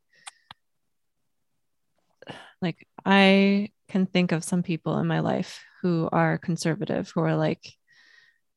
[2.61, 7.35] like I can think of some people in my life who are conservative, who are
[7.35, 7.73] like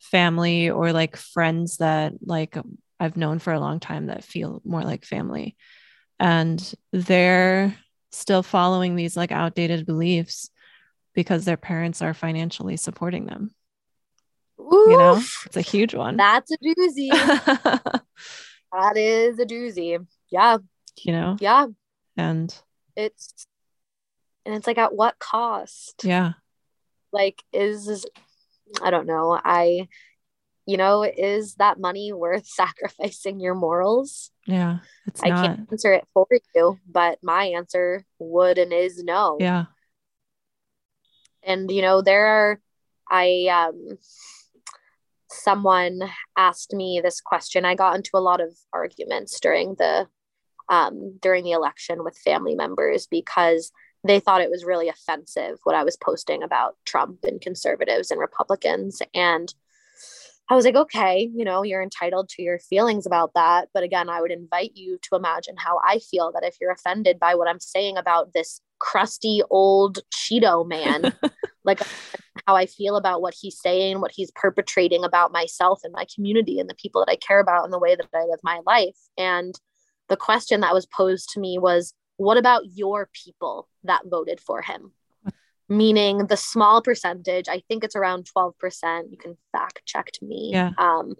[0.00, 2.56] family or like friends that like
[2.98, 5.56] I've known for a long time that feel more like family.
[6.18, 7.76] And they're
[8.10, 10.50] still following these like outdated beliefs
[11.14, 13.54] because their parents are financially supporting them.
[14.58, 16.16] You know, it's a huge one.
[16.16, 17.10] that's a doozy.
[18.72, 20.04] That is a doozy.
[20.30, 20.58] Yeah.
[20.98, 21.66] You know, yeah.
[22.16, 22.54] And
[22.96, 23.46] it's
[24.50, 26.02] and it's like at what cost?
[26.04, 26.32] Yeah,
[27.12, 28.04] like is
[28.82, 29.38] i don't know.
[29.42, 29.88] I
[30.66, 34.30] you know is that money worth sacrificing your morals?
[34.46, 35.44] Yeah, it's i not.
[35.44, 39.36] can't answer it for you but my answer would and is no.
[39.38, 39.66] Yeah,
[41.42, 42.60] and you know there are
[43.08, 43.98] i um
[45.32, 46.00] someone
[46.36, 47.64] asked me this question.
[47.64, 50.08] I got into a lot of arguments during the
[50.68, 53.72] um during the election with family members because
[54.04, 58.20] they thought it was really offensive what i was posting about trump and conservatives and
[58.20, 59.54] republicans and
[60.48, 64.08] i was like okay you know you're entitled to your feelings about that but again
[64.08, 67.48] i would invite you to imagine how i feel that if you're offended by what
[67.48, 71.12] i'm saying about this crusty old cheeto man
[71.64, 71.80] like
[72.46, 76.58] how I feel about what he's saying, what he's perpetrating about myself and my community
[76.58, 78.96] and the people that I care about and the way that I live my life.
[79.18, 79.54] And
[80.08, 84.60] the question that was posed to me was, what about your people that voted for
[84.60, 84.92] him?
[85.70, 89.10] Meaning the small percentage, I think it's around 12%.
[89.10, 90.50] You can fact check me.
[90.52, 90.72] Yeah.
[90.76, 91.14] Um,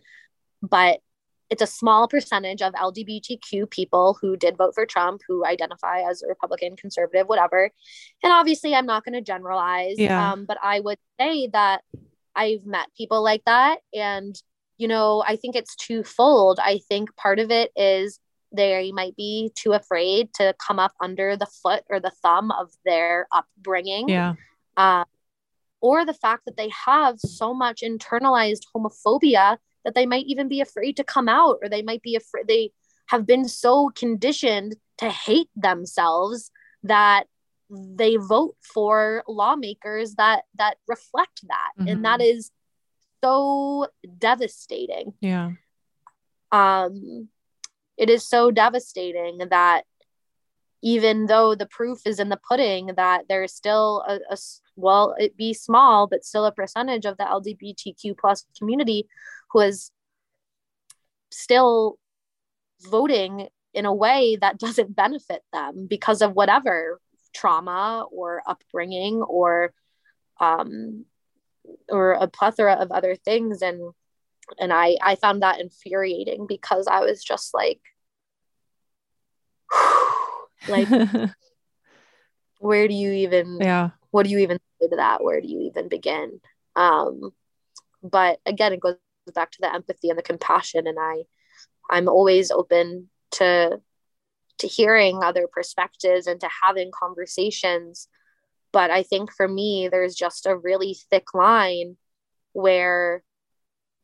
[0.61, 1.01] but
[1.49, 6.23] it's a small percentage of LGBTQ people who did vote for Trump, who identify as
[6.23, 7.71] a Republican, conservative, whatever.
[8.23, 10.33] And obviously, I'm not going to generalize, Yeah.
[10.33, 11.81] um, but I would say that
[12.37, 13.79] I've met people like that.
[13.95, 14.37] And,
[14.77, 16.59] you know, I think it's twofold.
[16.63, 18.21] I think part of it is
[18.53, 22.71] they might be too afraid to come up under the foot or the thumb of
[22.85, 24.35] their upbringing Yeah.
[24.77, 25.05] uh,
[25.81, 30.61] or the fact that they have so much internalized homophobia that they might even be
[30.61, 32.71] afraid to come out or they might be afraid they
[33.07, 36.51] have been so conditioned to hate themselves
[36.83, 37.25] that
[37.71, 42.51] they vote for lawmakers that that reflect that and that is
[43.23, 43.87] so
[44.19, 45.53] devastating Yeah.
[46.53, 47.29] um
[48.01, 49.85] it is so devastating that
[50.83, 54.37] even though the proof is in the pudding that there's still a
[54.77, 59.07] well it be small but still a percentage of the lgbtq plus community
[59.51, 59.91] who is
[61.31, 61.99] still
[62.81, 67.01] voting in a way that doesn't benefit them because of whatever
[67.33, 69.73] trauma or upbringing or
[70.41, 71.05] um
[71.89, 73.63] or a plethora of other things.
[73.63, 73.93] And
[74.59, 77.81] and i i found that infuriating because i was just like
[80.69, 80.89] like
[82.61, 83.91] where do you even yeah.
[84.11, 85.25] what do you even say to that?
[85.25, 86.41] Where do you even begin?
[86.77, 87.33] Um
[88.03, 88.97] but again it goes
[89.35, 90.87] back to the empathy and the compassion.
[90.87, 91.23] And i
[91.91, 93.81] i'm always open to
[94.59, 98.09] to hearing other perspectives and to having conversations.
[98.73, 101.97] But i think for me there's just a really thick line
[102.53, 103.23] where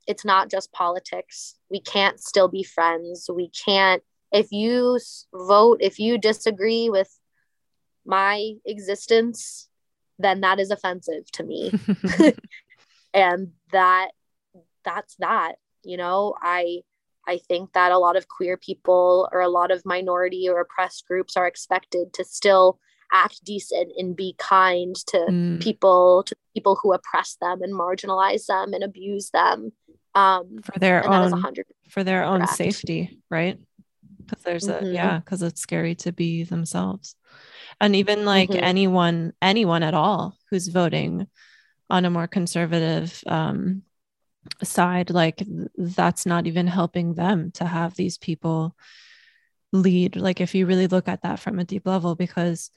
[0.07, 1.57] it's not just politics.
[1.70, 3.28] We can't still be friends.
[3.32, 4.02] We can't
[4.32, 4.98] if you
[5.32, 7.09] vote if you disagree with
[8.04, 9.68] my existence
[10.18, 11.72] then that is offensive to me.
[13.14, 14.11] And that
[14.84, 15.54] that's that
[15.84, 16.34] you know?
[16.40, 16.80] I
[17.26, 21.07] i think that a lot of queer people or a lot of minority or oppressed
[21.09, 22.78] groups are expected to still
[23.12, 25.61] act decent and be kind to Mm.
[25.61, 29.72] people to people who oppress them and marginalize them and abuse them
[30.14, 31.54] um for their and that is a own
[31.88, 32.57] for their own correct.
[32.57, 33.59] safety, right?
[34.26, 34.92] Because there's a Mhm.
[34.94, 37.14] yeah, because it's scary to be themselves.
[37.80, 38.62] And even like Mhm.
[38.62, 41.28] anyone, anyone at all who's voting
[41.88, 43.82] on a more conservative um,
[44.62, 45.42] side, like
[45.76, 48.74] that's not even helping them to have these people
[49.72, 50.16] lead.
[50.16, 52.70] Like if you really look at that from a deep level, because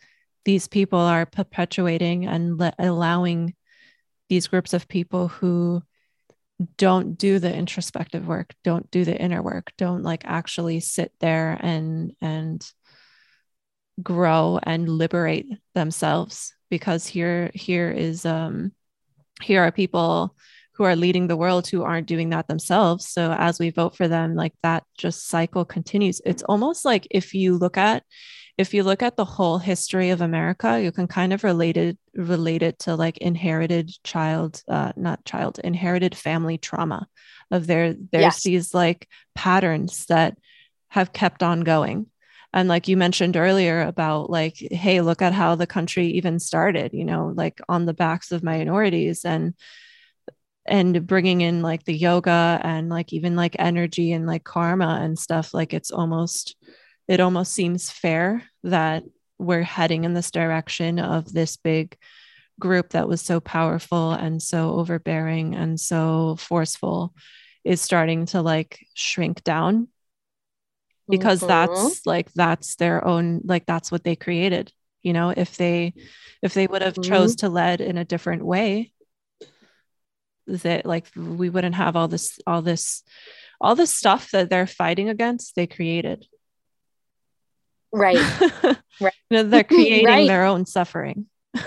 [0.50, 3.54] these people are perpetuating and le- allowing
[4.30, 5.80] these groups of people who
[6.76, 11.56] don't do the introspective work don't do the inner work don't like actually sit there
[11.62, 12.68] and and
[14.02, 15.46] grow and liberate
[15.76, 18.72] themselves because here here is um
[19.44, 20.36] here are people
[20.80, 23.08] who are leading the world who aren't doing that themselves.
[23.08, 26.22] So as we vote for them like that just cycle continues.
[26.26, 28.04] It's almost like if you look at
[28.58, 31.98] if you look at the whole history of america you can kind of relate it
[32.16, 37.08] relate it to like inherited child uh, not child inherited family trauma
[37.52, 38.44] of there there's Yes.
[38.44, 40.38] these like patterns that
[40.90, 42.08] have kept on going.
[42.54, 46.94] And like you mentioned earlier about like hey look at how the country even started
[46.94, 49.24] you know like on the backs of minorities.
[49.24, 49.54] And
[50.70, 55.18] and bringing in like the yoga and like even like energy and like karma and
[55.20, 56.56] stuff like it's almost
[57.08, 59.04] it almost seems fair that
[59.40, 61.98] we're heading in this direction of this big
[62.60, 67.14] group that was so powerful and so overbearing and so forceful
[67.64, 69.88] is starting to like shrink down
[71.10, 71.48] because Mhm.
[71.48, 74.72] that's like that's their own like that's what they created
[75.02, 75.94] you know if they
[76.42, 77.04] if they would have Mhm.
[77.04, 78.92] chose to lead in a different way
[80.50, 83.04] that like we wouldn't have all this all this
[83.62, 86.26] all this stuff that they're fighting against they created.
[87.92, 88.18] Right.
[89.02, 89.14] Right.
[89.30, 90.28] You know, they're creating Right.
[90.28, 91.28] their own suffering.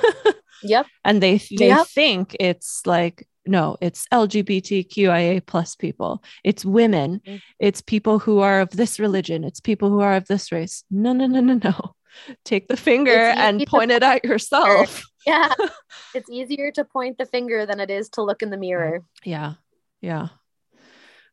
[0.65, 0.87] Yep.
[1.05, 1.87] And they they Yep.
[1.89, 6.23] think it's like no it's lgbtqia plus people.
[6.45, 7.21] It's women.
[7.27, 7.41] Mhm.
[7.59, 9.43] it's people who are of this religion.
[9.43, 10.85] It's people who are of this race.
[10.89, 11.95] No no no no no.
[12.45, 15.53] Take the finger It's and point it at yourself yeah
[16.15, 19.55] it's easier to point the finger than it is to look in the mirror yeah
[20.01, 20.29] yeah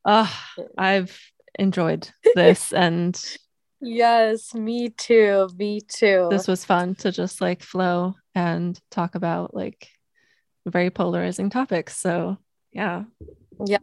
[0.06, 0.32] uh,
[0.78, 1.20] i've
[1.58, 3.38] enjoyed this and
[3.82, 9.54] yes me too me too this was fun to just like flow and talk about
[9.54, 9.90] like
[10.66, 11.98] very polarizing topics.
[11.98, 12.38] So,
[12.72, 13.04] yeah.
[13.66, 13.80] Yeah.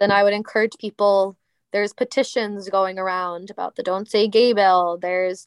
[0.00, 1.36] Then I would encourage people
[1.72, 4.98] there's petitions going around about the don't say gay bill.
[5.00, 5.46] There's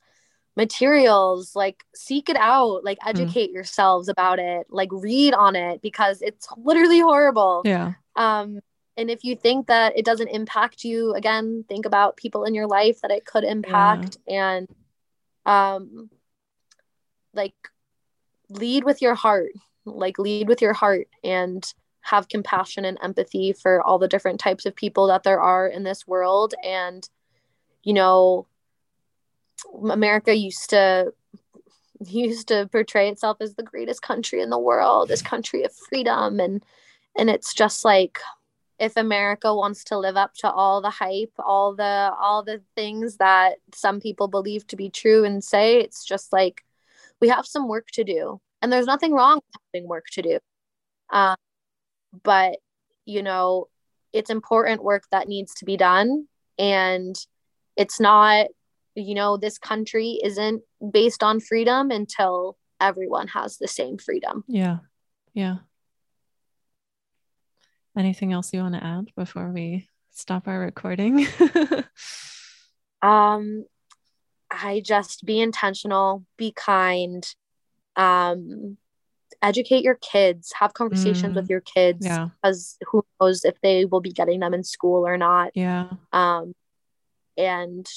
[0.55, 3.09] materials like seek it out like hmm.
[3.09, 3.55] educate mm.
[3.55, 8.59] yourselves about it like read on it because it's literally horrible yeah um
[8.97, 12.67] and if you think that it doesn't impact you again think about people in your
[12.67, 14.57] life that it could impact yeah.
[14.57, 14.69] and
[15.45, 16.09] um
[17.33, 17.55] like
[18.49, 19.51] lead with your heart
[19.83, 24.65] like lead with your heart and have compassion and empathy for all the different types
[24.65, 27.09] of people that there are in this world and
[27.83, 28.47] you know
[29.91, 31.11] america used to
[32.05, 36.39] used to portray itself as the greatest country in the world this country of freedom
[36.39, 36.63] and
[37.17, 38.19] and it's just like
[38.79, 43.17] if America wants to live up to all the hype, all the all the things
[43.17, 46.63] that some people believe to be true and say, it's just like
[47.21, 48.39] we have some work to do.
[48.61, 50.39] And there's nothing wrong with having work to do.
[51.11, 51.37] Um,
[52.23, 52.57] but
[53.05, 53.67] you know,
[54.13, 56.27] it's important work that needs to be done.
[56.57, 57.15] And
[57.77, 58.47] it's not,
[58.95, 64.43] you know, this country isn't based on freedom until everyone has the same freedom.
[64.47, 64.77] Yeah.
[65.33, 65.57] Yeah.
[67.97, 71.27] Anything else you want to add before we stop our recording?
[73.01, 73.65] um,
[74.49, 77.25] I just be intentional, be kind,
[77.95, 78.77] um,
[79.41, 82.29] educate your kids, have conversations mm, with your kids, yeah.
[82.41, 85.51] because who knows if they will be getting them in school or not.
[85.55, 85.89] Yeah.
[86.11, 86.53] Um,
[87.37, 87.87] and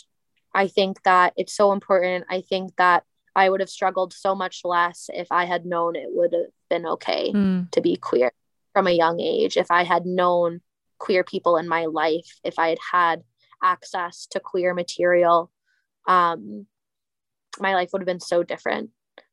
[0.54, 2.26] I think that it's so important.
[2.28, 3.04] I think that
[3.36, 6.86] I would have struggled so much less if I had known it would have been
[6.86, 7.70] okay mm.
[7.70, 8.32] to be queer
[8.72, 10.60] from a young age if i had known
[10.98, 13.24] queer people in my life if i had had
[13.62, 15.50] access to queer material
[16.06, 16.66] um,
[17.58, 18.90] my life would have been so different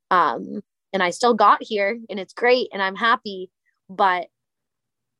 [0.09, 0.63] um,
[0.93, 3.51] and i still got here and it's great and i'm happy
[3.89, 4.27] but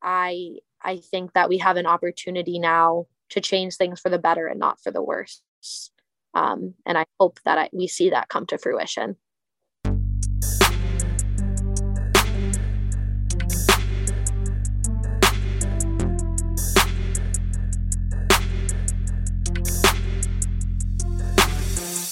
[0.02, 4.48] i i think that we have an opportunity now to change things for the better
[4.48, 5.42] and not for the worse
[6.34, 9.18] um, and i hope that I, we see that come to fruition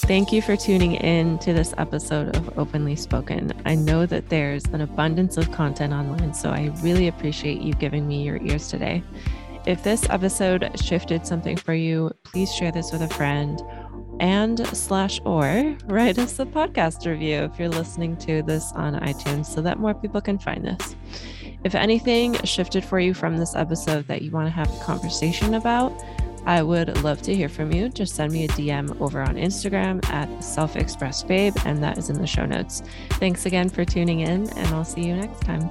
[0.05, 3.53] Thank you for tuning in to this episode of Openly Spoken.
[3.63, 8.05] I know that there's an abundance of content online, so I really appreciate you giving
[8.05, 9.01] me your ears today.
[9.65, 13.61] If this episode shifted something for you, please share this with a friend
[14.19, 19.45] and slash or write us a podcast review if you're listening to this on iTunes
[19.45, 20.95] so that more people can find this.
[21.64, 25.53] If anything shifted for you from this episode that you want to have a conversation
[25.53, 25.94] about,
[26.45, 27.88] I would love to hear from you.
[27.88, 32.10] Just send me a DM over on Instagram at self express babe, and that is
[32.10, 32.84] in the show notes.
[33.11, 35.69] Thanks again for tuning in, and I'll see you next time.